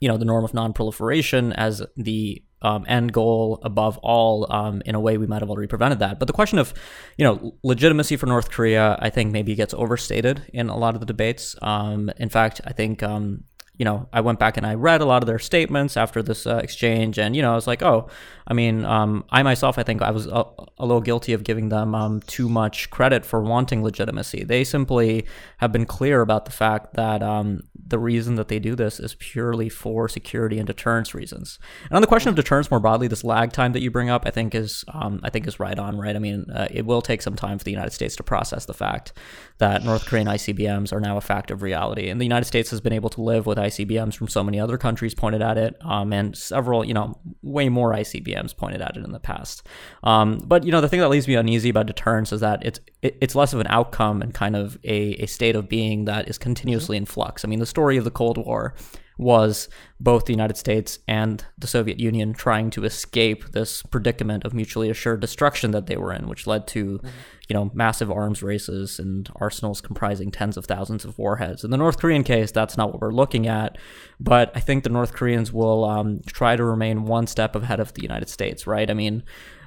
you 0.00 0.08
know, 0.08 0.16
the 0.16 0.24
norm 0.24 0.44
of 0.44 0.54
non-proliferation 0.54 1.52
as 1.52 1.82
the 1.96 2.42
um, 2.62 2.84
end 2.88 3.12
goal 3.12 3.60
above 3.62 3.98
all, 3.98 4.46
um, 4.52 4.82
in 4.86 4.94
a 4.94 5.00
way 5.00 5.18
we 5.18 5.26
might 5.26 5.42
have 5.42 5.50
already 5.50 5.66
prevented 5.66 5.98
that. 5.98 6.18
But 6.18 6.26
the 6.26 6.32
question 6.32 6.58
of, 6.58 6.72
you 7.18 7.24
know, 7.24 7.56
legitimacy 7.62 8.16
for 8.16 8.26
North 8.26 8.50
Korea, 8.50 8.96
I 9.00 9.10
think 9.10 9.32
maybe 9.32 9.54
gets 9.54 9.74
overstated 9.74 10.42
in 10.52 10.68
a 10.68 10.76
lot 10.76 10.94
of 10.94 11.00
the 11.00 11.06
debates. 11.06 11.56
Um, 11.60 12.10
in 12.18 12.28
fact, 12.28 12.60
I 12.64 12.72
think 12.72 13.02
um, 13.02 13.44
you 13.82 13.84
know, 13.84 14.06
I 14.12 14.20
went 14.20 14.38
back 14.38 14.56
and 14.56 14.64
I 14.64 14.74
read 14.74 15.00
a 15.00 15.04
lot 15.04 15.24
of 15.24 15.26
their 15.26 15.40
statements 15.40 15.96
after 15.96 16.22
this 16.22 16.46
uh, 16.46 16.58
exchange, 16.58 17.18
and 17.18 17.34
you 17.34 17.42
know, 17.42 17.50
I 17.50 17.56
was 17.56 17.66
like, 17.66 17.82
oh, 17.82 18.08
I 18.46 18.54
mean, 18.54 18.84
um, 18.84 19.24
I 19.30 19.42
myself, 19.42 19.76
I 19.76 19.82
think 19.82 20.02
I 20.02 20.12
was 20.12 20.26
a, 20.26 20.44
a 20.78 20.86
little 20.86 21.00
guilty 21.00 21.32
of 21.32 21.42
giving 21.42 21.68
them 21.68 21.92
um, 21.92 22.20
too 22.20 22.48
much 22.48 22.90
credit 22.90 23.24
for 23.24 23.40
wanting 23.42 23.82
legitimacy. 23.82 24.44
They 24.44 24.62
simply 24.62 25.26
have 25.58 25.72
been 25.72 25.84
clear 25.84 26.20
about 26.20 26.44
the 26.44 26.52
fact 26.52 26.94
that 26.94 27.24
um, 27.24 27.62
the 27.74 27.98
reason 27.98 28.36
that 28.36 28.46
they 28.46 28.60
do 28.60 28.76
this 28.76 29.00
is 29.00 29.16
purely 29.16 29.68
for 29.68 30.08
security 30.08 30.58
and 30.58 30.66
deterrence 30.66 31.12
reasons. 31.12 31.58
And 31.88 31.96
on 31.96 32.02
the 32.02 32.06
question 32.06 32.28
of 32.28 32.36
deterrence 32.36 32.70
more 32.70 32.78
broadly, 32.78 33.08
this 33.08 33.24
lag 33.24 33.52
time 33.52 33.72
that 33.72 33.82
you 33.82 33.90
bring 33.90 34.10
up, 34.10 34.22
I 34.26 34.30
think 34.30 34.54
is, 34.54 34.84
um, 34.94 35.18
I 35.24 35.30
think 35.30 35.48
is 35.48 35.58
right 35.58 35.78
on. 35.78 35.98
Right? 35.98 36.14
I 36.14 36.20
mean, 36.20 36.46
uh, 36.54 36.68
it 36.70 36.86
will 36.86 37.02
take 37.02 37.20
some 37.20 37.34
time 37.34 37.58
for 37.58 37.64
the 37.64 37.72
United 37.72 37.92
States 37.92 38.14
to 38.16 38.22
process 38.22 38.64
the 38.64 38.74
fact 38.74 39.12
that 39.58 39.84
North 39.84 40.06
Korean 40.06 40.28
ICBMs 40.28 40.92
are 40.92 41.00
now 41.00 41.16
a 41.16 41.20
fact 41.20 41.50
of 41.50 41.62
reality, 41.62 42.08
and 42.08 42.20
the 42.20 42.24
United 42.24 42.46
States 42.46 42.70
has 42.70 42.80
been 42.80 42.92
able 42.92 43.10
to 43.10 43.20
live 43.20 43.46
with 43.46 43.58
ICBMs 43.58 43.71
from 44.14 44.28
so 44.28 44.42
many 44.42 44.60
other 44.60 44.78
countries 44.78 45.14
pointed 45.14 45.42
at 45.42 45.58
it, 45.58 45.76
um, 45.82 46.12
and 46.12 46.36
several, 46.36 46.84
you 46.84 46.94
know, 46.94 47.18
way 47.42 47.68
more 47.68 47.92
ICBMs 47.92 48.56
pointed 48.56 48.80
at 48.80 48.96
it 48.96 49.04
in 49.04 49.12
the 49.12 49.20
past. 49.20 49.66
Um, 50.02 50.42
but 50.44 50.64
you 50.64 50.72
know, 50.72 50.80
the 50.80 50.88
thing 50.88 51.00
that 51.00 51.08
leaves 51.08 51.28
me 51.28 51.34
uneasy 51.34 51.70
about 51.70 51.86
deterrence 51.86 52.32
is 52.32 52.40
that 52.40 52.64
it's 52.64 52.80
it, 53.02 53.16
it's 53.20 53.34
less 53.34 53.52
of 53.52 53.60
an 53.60 53.66
outcome 53.68 54.22
and 54.22 54.32
kind 54.32 54.56
of 54.56 54.78
a, 54.84 55.14
a 55.22 55.26
state 55.26 55.56
of 55.56 55.68
being 55.68 56.04
that 56.06 56.28
is 56.28 56.38
continuously 56.38 56.96
mm-hmm. 56.96 57.02
in 57.02 57.06
flux. 57.06 57.44
I 57.44 57.48
mean, 57.48 57.58
the 57.58 57.66
story 57.66 57.96
of 57.96 58.04
the 58.04 58.10
Cold 58.10 58.38
War 58.38 58.74
was 59.22 59.68
both 60.00 60.24
the 60.24 60.32
United 60.32 60.56
States 60.56 60.98
and 61.06 61.44
the 61.56 61.66
Soviet 61.66 62.00
Union 62.00 62.32
trying 62.32 62.70
to 62.70 62.84
escape 62.84 63.52
this 63.52 63.82
predicament 63.82 64.44
of 64.44 64.52
mutually 64.52 64.90
assured 64.90 65.20
destruction 65.20 65.70
that 65.70 65.86
they 65.86 65.96
were 65.96 66.12
in, 66.12 66.28
which 66.28 66.46
led 66.46 66.66
to, 66.68 66.98
mm-hmm. 66.98 67.08
you 67.48 67.54
know, 67.54 67.70
massive 67.72 68.10
arms 68.10 68.42
races 68.42 68.98
and 68.98 69.30
arsenals 69.36 69.80
comprising 69.80 70.30
tens 70.30 70.56
of 70.56 70.66
thousands 70.66 71.04
of 71.04 71.18
warheads. 71.18 71.64
In 71.64 71.70
the 71.70 71.76
North 71.76 71.98
Korean 71.98 72.24
case, 72.24 72.50
that's 72.50 72.76
not 72.76 72.92
what 72.92 73.00
we're 73.00 73.12
looking 73.12 73.46
at, 73.46 73.78
but 74.18 74.50
I 74.54 74.60
think 74.60 74.82
the 74.82 74.90
North 74.90 75.12
Koreans 75.12 75.52
will 75.52 75.84
um, 75.84 76.20
try 76.26 76.56
to 76.56 76.64
remain 76.64 77.04
one 77.04 77.26
step 77.26 77.54
ahead 77.54 77.80
of 77.80 77.94
the 77.94 78.02
United 78.02 78.28
States, 78.28 78.66
right? 78.66 78.90
I 78.90 78.94
mean, 78.94 79.22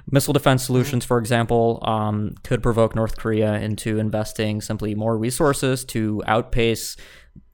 Missile 0.08 0.32
defense 0.32 0.62
solutions, 0.62 1.04
for 1.04 1.18
example, 1.18 1.80
um, 1.82 2.36
could 2.44 2.62
provoke 2.62 2.94
North 2.94 3.16
Korea 3.16 3.54
into 3.54 3.98
investing 3.98 4.60
simply 4.60 4.94
more 4.94 5.18
resources 5.18 5.84
to 5.86 6.22
outpace 6.28 6.96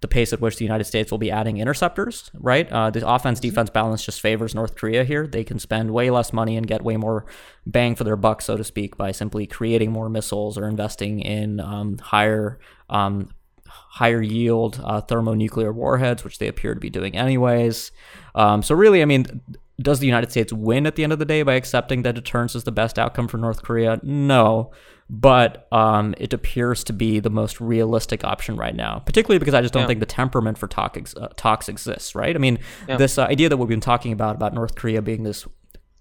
the 0.03 0.09
pace 0.09 0.33
at 0.33 0.41
which 0.41 0.57
the 0.57 0.65
United 0.65 0.85
States 0.85 1.11
will 1.11 1.19
be 1.19 1.31
adding 1.31 1.57
interceptors, 1.57 2.31
right? 2.35 2.71
Uh, 2.71 2.91
the 2.91 3.09
offense 3.09 3.38
mm-hmm. 3.38 3.49
defense 3.49 3.71
balance 3.71 4.05
just 4.05 4.21
favors 4.21 4.55
North 4.55 4.75
Korea 4.75 5.05
here. 5.05 5.27
They 5.27 5.45
can 5.45 5.59
spend 5.59 5.93
way 5.93 6.11
less 6.11 6.33
money 6.33 6.57
and 6.57 6.67
get 6.67 6.83
way 6.83 6.97
more 6.97 7.25
bang 7.65 7.95
for 7.95 8.05
their 8.05 8.17
buck, 8.17 8.43
so 8.43 8.57
to 8.57 8.65
speak, 8.65 8.97
by 8.97 9.12
simply 9.12 9.47
creating 9.47 9.91
more 9.91 10.11
missiles 10.11 10.59
or 10.59 10.69
investing 10.69 11.21
in 11.21 11.61
um, 11.61 11.99
higher. 11.99 12.59
Um, 12.91 13.31
higher 13.75 14.21
yield 14.21 14.81
uh, 14.85 15.01
thermonuclear 15.01 15.73
warheads, 15.73 16.25
which 16.25 16.38
they 16.38 16.49
appear 16.49 16.75
to 16.75 16.81
be 16.81 16.91
doing 16.91 17.17
anyways. 17.17 17.91
Um, 18.35 18.62
so 18.62 18.75
really, 18.75 19.01
I 19.01 19.07
mean, 19.07 19.41
does 19.80 19.98
the 20.00 20.06
United 20.06 20.30
States 20.30 20.52
win 20.52 20.87
at 20.87 20.96
the 20.96 21.02
end 21.04 21.12
of 21.12 21.18
the 21.18 21.24
day 21.24 21.42
by 21.42 21.54
accepting 21.54 22.02
that 22.02 22.14
deterrence 22.14 22.54
is 22.54 22.64
the 22.64 22.72
best 22.72 22.98
outcome 22.98 23.26
for 23.28 23.38
North 23.38 23.62
Korea? 23.62 23.98
No. 24.02 24.70
But 25.11 25.66
um, 25.72 26.14
it 26.18 26.32
appears 26.32 26.85
to 26.85 26.92
be 26.92 27.20
the 27.20 27.30
most 27.30 27.61
realistic 27.61 28.24
option 28.24 28.56
right 28.56 28.74
now, 28.74 29.00
particularly 29.04 29.38
because 29.38 29.54
I 29.54 29.61
just 29.61 29.74
don't 29.74 29.82
Yeah. 29.82 29.87
think 29.88 30.00
the 30.00 30.06
temperament 30.06 30.56
for 30.58 30.66
talk 30.68 30.96
ex- 30.96 31.16
uh, 31.16 31.28
talks 31.37 31.68
exists, 31.68 32.14
right? 32.14 32.35
I 32.35 32.38
mean, 32.38 32.58
Yeah. 32.88 32.96
this 32.96 33.18
uh, 33.18 33.24
idea 33.24 33.48
that 33.48 33.56
we've 33.56 33.68
been 33.68 33.80
talking 33.80 34.12
about, 34.12 34.37
about 34.37 34.54
North 34.54 34.74
Korea 34.74 35.02
being 35.02 35.22
this 35.22 35.46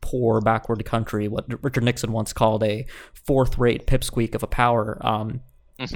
poor, 0.02 0.42
backward 0.42 0.84
country, 0.86 1.28
what 1.28 1.46
Richard 1.64 1.84
Nixon 1.84 2.12
once 2.12 2.34
called 2.34 2.64
a 2.64 2.86
fourth 3.14 3.58
rate 3.58 3.86
pipsqueak 3.88 4.34
of 4.36 4.44
a 4.44 4.48
power, 4.48 4.98
um, 5.02 5.42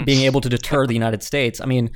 being 0.04 0.26
able 0.26 0.42
to 0.42 0.50
deter 0.50 0.86
the 0.88 0.94
United 0.94 1.22
States. 1.24 1.62
I 1.62 1.66
mean, 1.66 1.92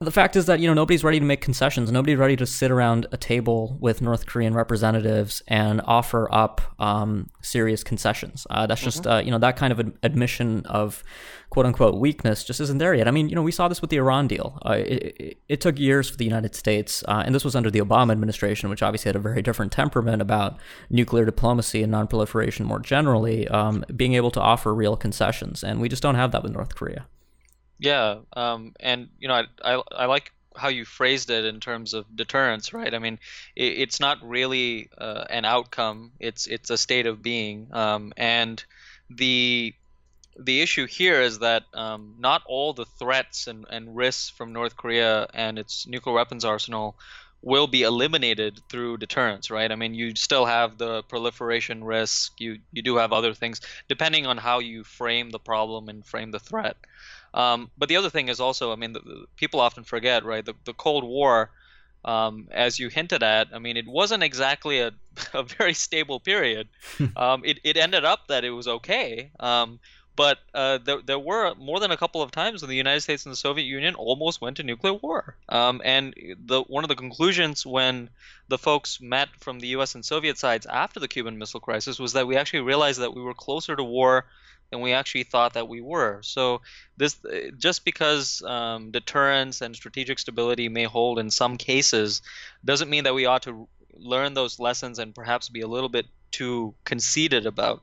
the 0.00 0.10
fact 0.10 0.36
is 0.36 0.46
that 0.46 0.58
you 0.58 0.66
know 0.66 0.74
nobody's 0.74 1.04
ready 1.04 1.20
to 1.20 1.24
make 1.24 1.42
concessions. 1.42 1.92
Nobody's 1.92 2.16
ready 2.16 2.36
to 2.36 2.46
sit 2.46 2.70
around 2.70 3.06
a 3.12 3.18
table 3.18 3.76
with 3.78 4.00
North 4.00 4.24
Korean 4.24 4.54
representatives 4.54 5.42
and 5.48 5.82
offer 5.84 6.32
up 6.32 6.62
um, 6.78 7.28
serious 7.42 7.84
concessions. 7.84 8.46
Uh, 8.48 8.66
that's 8.66 8.80
just 8.80 9.06
uh, 9.06 9.20
you 9.22 9.30
know 9.30 9.38
that 9.38 9.56
kind 9.56 9.72
of 9.72 9.80
ad- 9.80 9.92
admission 10.02 10.64
of 10.64 11.04
quote 11.50 11.66
unquote 11.66 12.00
weakness 12.00 12.42
just 12.42 12.58
isn't 12.60 12.78
there 12.78 12.94
yet. 12.94 13.06
I 13.06 13.10
mean, 13.10 13.28
you 13.28 13.34
know, 13.34 13.42
we 13.42 13.52
saw 13.52 13.68
this 13.68 13.82
with 13.82 13.90
the 13.90 13.98
Iran 13.98 14.28
deal. 14.28 14.58
Uh, 14.64 14.72
it, 14.78 15.02
it, 15.18 15.38
it 15.48 15.60
took 15.60 15.78
years 15.78 16.08
for 16.08 16.16
the 16.16 16.24
United 16.24 16.54
States, 16.54 17.04
uh, 17.06 17.22
and 17.26 17.34
this 17.34 17.44
was 17.44 17.54
under 17.54 17.70
the 17.70 17.80
Obama 17.80 18.12
administration, 18.12 18.70
which 18.70 18.82
obviously 18.82 19.10
had 19.10 19.16
a 19.16 19.20
very 19.20 19.42
different 19.42 19.72
temperament 19.72 20.22
about 20.22 20.58
nuclear 20.88 21.26
diplomacy 21.26 21.82
and 21.82 21.92
nonproliferation 21.92 22.64
more 22.64 22.80
generally, 22.80 23.46
um, 23.48 23.84
being 23.94 24.14
able 24.14 24.30
to 24.30 24.40
offer 24.40 24.74
real 24.74 24.96
concessions, 24.96 25.62
and 25.62 25.80
we 25.82 25.88
just 25.90 26.02
don't 26.02 26.14
have 26.14 26.32
that 26.32 26.42
with 26.42 26.52
North 26.52 26.74
Korea. 26.74 27.06
Yeah, 27.78 28.20
um, 28.32 28.74
and 28.80 29.08
you 29.18 29.28
know, 29.28 29.34
I, 29.34 29.44
I 29.74 29.82
I 29.92 30.06
like 30.06 30.32
how 30.56 30.68
you 30.68 30.86
phrased 30.86 31.28
it 31.30 31.44
in 31.44 31.60
terms 31.60 31.92
of 31.92 32.06
deterrence, 32.16 32.72
right? 32.72 32.92
I 32.94 32.98
mean, 32.98 33.18
it, 33.54 33.72
it's 33.80 34.00
not 34.00 34.18
really 34.22 34.88
uh, 34.96 35.24
an 35.28 35.44
outcome; 35.44 36.12
it's 36.18 36.46
it's 36.46 36.70
a 36.70 36.78
state 36.78 37.06
of 37.06 37.22
being, 37.22 37.68
um, 37.72 38.12
and 38.16 38.62
the 39.10 39.74
the 40.38 40.62
issue 40.62 40.86
here 40.86 41.20
is 41.22 41.40
that 41.40 41.64
um, 41.74 42.16
not 42.18 42.42
all 42.46 42.74
the 42.74 42.86
threats 42.86 43.46
and, 43.48 43.66
and 43.70 43.96
risks 43.96 44.30
from 44.30 44.52
North 44.52 44.76
Korea 44.76 45.28
and 45.34 45.58
its 45.58 45.86
nuclear 45.86 46.14
weapons 46.14 46.44
arsenal 46.44 46.96
will 47.42 47.66
be 47.68 47.82
eliminated 47.82 48.60
through 48.70 48.98
deterrence, 48.98 49.50
right? 49.50 49.70
I 49.72 49.76
mean, 49.76 49.94
you 49.94 50.14
still 50.16 50.46
have 50.46 50.78
the 50.78 51.02
proliferation 51.04 51.84
risk. 51.84 52.32
You 52.38 52.58
you 52.72 52.82
do 52.82 52.96
have 52.98 53.12
other 53.12 53.34
things, 53.34 53.60
depending 53.88 54.26
on 54.26 54.38
how 54.38 54.60
you 54.60 54.84
frame 54.84 55.30
the 55.30 55.40
problem 55.40 55.88
and 55.88 56.06
frame 56.06 56.32
the 56.32 56.40
threat. 56.40 56.76
Um, 57.34 57.70
but 57.76 57.88
the 57.88 57.96
other 57.96 58.10
thing 58.10 58.28
is 58.28 58.40
also, 58.40 58.72
I 58.72 58.76
mean, 58.76 58.92
the, 58.92 59.00
the, 59.00 59.26
people 59.36 59.60
often 59.60 59.84
forget, 59.84 60.24
right? 60.24 60.44
The, 60.44 60.54
the 60.64 60.72
Cold 60.72 61.04
War, 61.04 61.50
um, 62.04 62.48
as 62.50 62.78
you 62.78 62.88
hinted 62.88 63.22
at, 63.22 63.48
I 63.52 63.58
mean, 63.58 63.76
it 63.76 63.86
wasn't 63.86 64.22
exactly 64.22 64.80
a, 64.80 64.92
a 65.34 65.42
very 65.42 65.74
stable 65.74 66.20
period. 66.20 66.68
um, 67.16 67.42
it, 67.44 67.58
it 67.64 67.76
ended 67.76 68.04
up 68.04 68.28
that 68.28 68.44
it 68.44 68.50
was 68.50 68.68
okay. 68.68 69.30
Um, 69.40 69.80
but 70.16 70.38
uh, 70.54 70.78
there, 70.78 71.02
there 71.02 71.18
were 71.18 71.54
more 71.56 71.78
than 71.78 71.90
a 71.90 71.96
couple 71.96 72.22
of 72.22 72.30
times 72.30 72.62
when 72.62 72.70
the 72.70 72.76
United 72.76 73.02
States 73.02 73.26
and 73.26 73.32
the 73.32 73.36
Soviet 73.36 73.66
Union 73.66 73.94
almost 73.94 74.40
went 74.40 74.56
to 74.56 74.62
nuclear 74.62 74.94
war. 74.94 75.36
Um, 75.50 75.82
and 75.84 76.14
the 76.42 76.62
one 76.62 76.84
of 76.84 76.88
the 76.88 76.96
conclusions 76.96 77.66
when 77.66 78.08
the 78.48 78.56
folks 78.56 78.98
met 78.98 79.28
from 79.38 79.60
the 79.60 79.68
U.S. 79.68 79.94
and 79.94 80.04
Soviet 80.04 80.38
sides 80.38 80.64
after 80.64 80.98
the 80.98 81.08
Cuban 81.08 81.36
Missile 81.36 81.60
Crisis 81.60 81.98
was 81.98 82.14
that 82.14 82.26
we 82.26 82.36
actually 82.36 82.60
realized 82.60 83.00
that 83.00 83.14
we 83.14 83.20
were 83.20 83.34
closer 83.34 83.76
to 83.76 83.84
war 83.84 84.24
than 84.70 84.80
we 84.80 84.92
actually 84.92 85.24
thought 85.24 85.54
that 85.54 85.68
we 85.68 85.80
were. 85.80 86.20
So 86.22 86.60
this 86.96 87.16
just 87.56 87.84
because 87.84 88.42
um, 88.42 88.90
deterrence 88.90 89.60
and 89.60 89.74
strategic 89.74 90.18
stability 90.18 90.68
may 90.68 90.84
hold 90.84 91.18
in 91.18 91.30
some 91.30 91.56
cases 91.56 92.22
doesn't 92.64 92.90
mean 92.90 93.04
that 93.04 93.14
we 93.14 93.26
ought 93.26 93.42
to 93.42 93.68
learn 93.94 94.34
those 94.34 94.58
lessons 94.58 94.98
and 94.98 95.14
perhaps 95.14 95.48
be 95.48 95.60
a 95.60 95.68
little 95.68 95.88
bit 95.88 96.06
too 96.30 96.74
conceited 96.84 97.46
about 97.46 97.82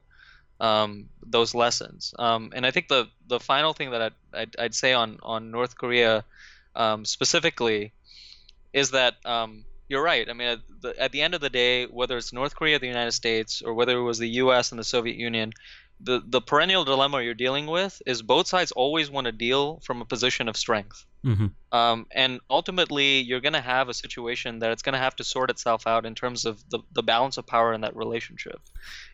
um, 0.59 1.09
those 1.25 1.55
lessons. 1.55 2.13
Um, 2.19 2.51
and 2.55 2.65
I 2.65 2.71
think 2.71 2.87
the 2.87 3.07
the 3.27 3.39
final 3.39 3.73
thing 3.73 3.91
that 3.91 4.01
I'd, 4.01 4.13
I'd, 4.33 4.55
I'd 4.59 4.75
say 4.75 4.93
on 4.93 5.19
on 5.23 5.51
North 5.51 5.77
Korea 5.77 6.23
um, 6.75 7.05
specifically 7.05 7.93
is 8.71 8.91
that 8.91 9.15
um, 9.25 9.65
you're 9.87 10.03
right. 10.03 10.29
I 10.29 10.33
mean, 10.33 10.47
at 10.47 10.59
the, 10.81 11.01
at 11.01 11.11
the 11.11 11.21
end 11.21 11.35
of 11.35 11.41
the 11.41 11.49
day, 11.49 11.85
whether 11.85 12.17
it's 12.17 12.33
North 12.33 12.55
Korea, 12.55 12.79
the 12.79 12.87
United 12.87 13.11
States, 13.11 13.61
or 13.61 13.73
whether 13.73 13.97
it 13.97 14.01
was 14.01 14.17
the 14.17 14.29
U.S. 14.43 14.71
and 14.71 14.79
the 14.79 14.83
Soviet 14.83 15.17
Union, 15.17 15.53
the 16.03 16.21
the 16.25 16.41
perennial 16.41 16.83
dilemma 16.83 17.21
you're 17.21 17.33
dealing 17.33 17.65
with 17.65 18.01
is 18.05 18.21
both 18.21 18.47
sides 18.47 18.71
always 18.71 19.09
want 19.09 19.25
to 19.25 19.31
deal 19.31 19.79
from 19.83 20.01
a 20.01 20.05
position 20.05 20.49
of 20.49 20.57
strength. 20.57 21.05
Mm-hmm. 21.25 21.47
Um, 21.75 22.05
and 22.11 22.41
ultimately, 22.49 23.21
you're 23.21 23.39
going 23.39 23.53
to 23.53 23.61
have 23.61 23.87
a 23.87 23.93
situation 23.93 24.59
that 24.59 24.71
it's 24.71 24.83
going 24.83 24.93
to 24.93 24.99
have 24.99 25.15
to 25.17 25.23
sort 25.23 25.49
itself 25.49 25.87
out 25.87 26.05
in 26.05 26.15
terms 26.15 26.45
of 26.45 26.61
the, 26.69 26.79
the 26.91 27.03
balance 27.03 27.37
of 27.37 27.47
power 27.47 27.73
in 27.73 27.81
that 27.81 27.95
relationship. 27.95 28.59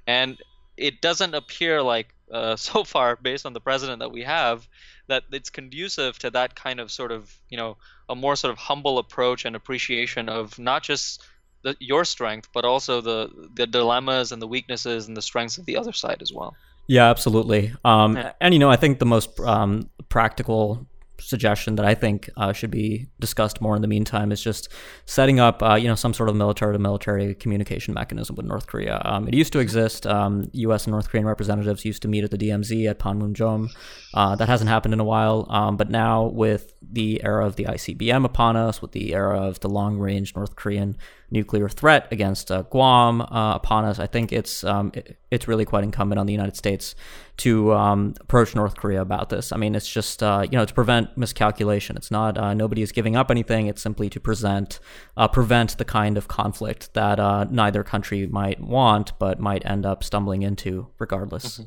And 0.08 0.38
it 0.76 1.02
doesn't 1.02 1.36
appear 1.36 1.82
like, 1.84 2.08
uh, 2.32 2.56
so 2.70 2.84
far, 2.84 3.16
based 3.16 3.46
on 3.46 3.54
the 3.54 3.62
president 3.62 4.00
that 4.00 4.12
we 4.12 4.24
have, 4.24 4.68
that 5.08 5.24
it's 5.32 5.50
conducive 5.50 6.18
to 6.20 6.32
that 6.32 6.56
kind 6.56 6.80
of 6.80 6.92
sort 6.92 7.12
of, 7.12 7.32
you 7.50 7.58
know, 7.58 7.78
a 8.08 8.16
more 8.16 8.36
sort 8.36 8.52
of 8.52 8.58
humble 8.58 8.98
approach 8.98 9.46
and 9.46 9.56
appreciation 9.56 10.30
of 10.30 10.58
not 10.58 10.82
just 10.82 11.24
the, 11.62 11.76
your 11.80 12.06
strength, 12.06 12.50
but 12.54 12.66
also 12.66 13.02
the 13.02 13.50
the 13.54 13.68
dilemmas 13.68 14.32
and 14.32 14.42
the 14.42 14.48
weaknesses 14.48 15.08
and 15.08 15.18
the 15.18 15.22
strengths 15.22 15.58
of 15.58 15.66
the 15.66 15.78
other 15.78 15.94
side 15.94 16.22
as 16.22 16.32
well. 16.32 16.56
Yeah, 16.90 17.10
absolutely. 17.10 17.72
Um, 17.86 18.18
Yeah. 18.18 18.34
And 18.42 18.54
you 18.54 18.60
know, 18.60 18.72
I 18.72 18.76
think 18.76 18.98
the 18.98 19.06
most 19.06 19.40
um, 19.42 19.90
practical 20.10 20.88
suggestion 21.22 21.76
that 21.76 21.86
I 21.86 21.96
think 21.96 22.30
uh, 22.38 22.54
should 22.54 22.72
be 22.72 23.08
discussed 23.20 23.62
more 23.62 23.76
in 23.76 23.82
the 23.82 23.88
meantime 23.88 24.32
is 24.32 24.42
just 24.42 24.70
setting 25.06 25.40
up, 25.40 25.62
uh, 25.62 25.76
you 25.76 25.88
know, 25.88 25.96
some 25.96 26.14
sort 26.14 26.30
of 26.30 26.36
military 26.36 26.74
to 26.74 26.80
military 26.80 27.36
communication 27.36 27.94
mechanism 27.94 28.36
with 28.36 28.46
North 28.46 28.68
Korea. 28.68 29.02
Um, 29.06 29.28
it 29.28 29.34
used 29.34 29.54
to 29.54 29.60
exist. 29.60 30.08
Um, 30.08 30.50
U.S. 30.54 30.86
and 30.86 30.92
North 30.92 31.10
Korean 31.10 31.28
representatives 31.28 31.86
used 31.86 32.02
to 32.04 32.08
meet 32.08 32.24
at 32.24 32.32
the 32.32 32.38
DMZ 32.38 32.90
at 32.90 33.00
Panmunjom. 33.00 33.70
Uh, 34.14 34.36
that 34.36 34.50
hasn't 34.50 34.70
happened 34.70 34.94
in 34.94 35.00
a 35.00 35.04
while. 35.04 35.46
Um, 35.50 35.78
but 35.78 35.90
now 35.90 36.26
with 36.26 36.74
the 36.82 37.24
era 37.24 37.46
of 37.46 37.56
the 37.56 37.66
ICBM 37.66 38.26
upon 38.26 38.56
us, 38.56 38.82
with 38.82 38.94
the 38.94 39.14
era 39.14 39.40
of 39.40 39.60
the 39.60 39.70
long-range 39.70 40.36
North 40.36 40.56
Korean 40.56 40.98
nuclear 41.32 41.70
threat 41.70 42.08
against 42.12 42.52
uh, 42.52 42.64
Guam 42.64 43.22
uh, 43.22 43.54
upon 43.56 43.86
us, 43.86 44.00
I 44.00 44.08
think 44.08 44.34
it's 44.34 44.64
um, 44.64 44.92
it, 44.96 45.20
it's 45.32 45.48
really 45.48 45.66
quite 45.66 45.84
incumbent 45.84 46.20
on 46.20 46.26
the 46.26 46.34
United 46.34 46.56
States 46.56 46.96
to 47.38 47.74
um, 47.74 48.16
approach 48.20 48.56
North 48.56 48.76
Korea 48.76 49.02
about 49.02 49.30
this. 49.30 49.52
I 49.52 49.58
mean, 49.58 49.76
it's 49.76 49.90
just 49.90 50.24
uh, 50.24 50.46
you 50.50 50.58
know 50.58 50.66
to 50.66 50.74
prevent 50.74 51.18
miscalculation. 51.18 51.98
It's 51.98 52.12
not 52.12 52.38
uh, 52.38 52.54
nobody 52.54 52.82
is 52.82 52.92
giving 52.92 53.16
up 53.16 53.30
anything. 53.32 53.68
It's 53.68 53.82
simply 53.82 54.10
to 54.10 54.20
present 54.20 54.80
uh, 55.18 55.28
prevent 55.28 55.78
the 55.78 55.86
kind 55.86 56.18
of 56.18 56.28
conflict 56.28 56.94
that 56.94 57.20
uh, 57.20 57.46
neither 57.50 57.84
country 57.84 58.28
might 58.28 58.60
want, 58.60 59.18
but 59.20 59.40
might 59.40 59.66
end 59.66 59.86
up 59.86 60.04
stumbling 60.04 60.42
into 60.42 60.88
regardless. 61.00 61.60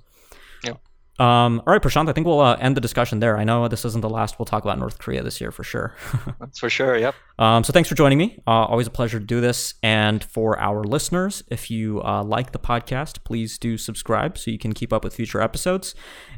Yep. 0.65 0.81
Um, 1.23 1.63
all 1.65 1.73
right, 1.73 1.81
Prashant, 1.81 2.09
I 2.09 2.13
think 2.13 2.27
we'll 2.27 2.41
uh, 2.41 2.57
end 2.57 2.77
the 2.77 2.81
discussion 2.81 3.21
there. 3.21 3.39
I 3.39 3.45
know 3.45 3.69
this 3.69 3.85
isn't 3.85 4.01
the 4.01 4.11
last 4.11 4.41
we'll 4.41 4.47
talk 4.47 4.65
about 4.65 4.81
North 4.81 4.99
Korea 4.99 5.23
this 5.23 5.41
year 5.41 5.53
for 5.53 5.63
sure. 5.63 5.95
That's 6.41 6.59
for 6.59 6.69
sure. 6.69 6.97
Yep. 6.97 7.15
Um, 7.39 7.63
so 7.63 7.73
thanks 7.73 7.89
for 7.89 7.95
joining 7.95 8.19
me. 8.19 8.43
Uh, 8.45 8.65
always 8.65 8.89
a 8.89 8.91
pleasure 8.91 9.21
to 9.21 9.25
do 9.25 9.41
this. 9.41 9.75
And 9.85 10.25
for 10.25 10.59
our 10.59 10.83
listeners, 10.83 11.45
if 11.47 11.71
you 11.71 12.03
uh, 12.03 12.25
like 12.25 12.51
the 12.51 12.59
podcast, 12.59 13.23
please 13.23 13.57
do 13.57 13.79
subscribe 13.79 14.37
so 14.37 14.51
you 14.51 14.59
can 14.59 14.73
keep 14.73 14.93
up 14.93 15.05
with 15.05 15.15
future 15.15 15.41
episodes. 15.41 15.95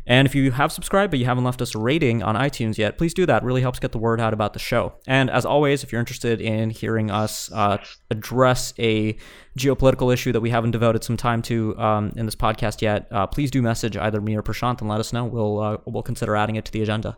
And 0.07 0.27
if 0.27 0.35
you 0.35 0.51
have 0.51 0.71
subscribed 0.71 1.13
but 1.13 1.19
you 1.19 1.25
haven't 1.25 1.45
left 1.45 1.63
us 1.63 1.75
a 1.75 1.79
rating 1.79 2.23
on 2.23 2.35
iTunes 2.35 2.77
yet, 2.77 2.99
please 2.99 3.15
do 3.15 3.25
that. 3.25 3.43
It 3.43 3.47
really 3.47 3.63
helps 3.63 3.79
get 3.79 3.93
the 3.93 3.99
word 3.99 4.21
out 4.21 4.35
about 4.35 4.53
the 4.53 4.59
show. 4.59 4.97
And 5.07 5.31
as 5.31 5.47
always, 5.47 5.83
if 5.83 5.93
you're 5.93 6.01
interested 6.01 6.43
in 6.43 6.69
hearing 6.69 7.11
us 7.11 7.51
uh, 7.53 7.79
address 8.11 8.75
a 8.79 9.17
geopolitical 9.59 10.13
issue 10.13 10.33
that 10.33 10.41
we 10.41 10.51
haven't 10.51 10.73
devoted 10.73 11.05
some 11.05 11.17
time 11.17 11.43
to 11.43 11.77
um, 11.79 12.13
in 12.17 12.27
this 12.27 12.35
podcast 12.35 12.83
yet, 12.83 13.07
uh, 13.11 13.27
please 13.27 13.51
do 13.51 13.63
message 13.63 13.97
either 13.97 14.21
me 14.21 14.37
or 14.37 14.43
Prashant 14.43 14.81
and 14.81 14.89
let 14.89 15.01
us 15.01 15.13
know. 15.13 15.25
We'll 15.25 15.61
uh, 15.61 15.79
we'll 15.85 16.03
consider 16.03 16.37
adding 16.37 16.57
it 16.57 16.65
to 16.67 16.73
the 16.73 16.83
agenda. 16.83 17.17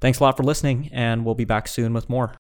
Thanks 0.00 0.20
a 0.20 0.22
lot 0.22 0.36
for 0.36 0.42
listening, 0.42 0.90
and 0.92 1.24
we'll 1.24 1.34
be 1.34 1.44
back 1.44 1.68
soon 1.68 1.92
with 1.92 2.08
more. 2.08 2.36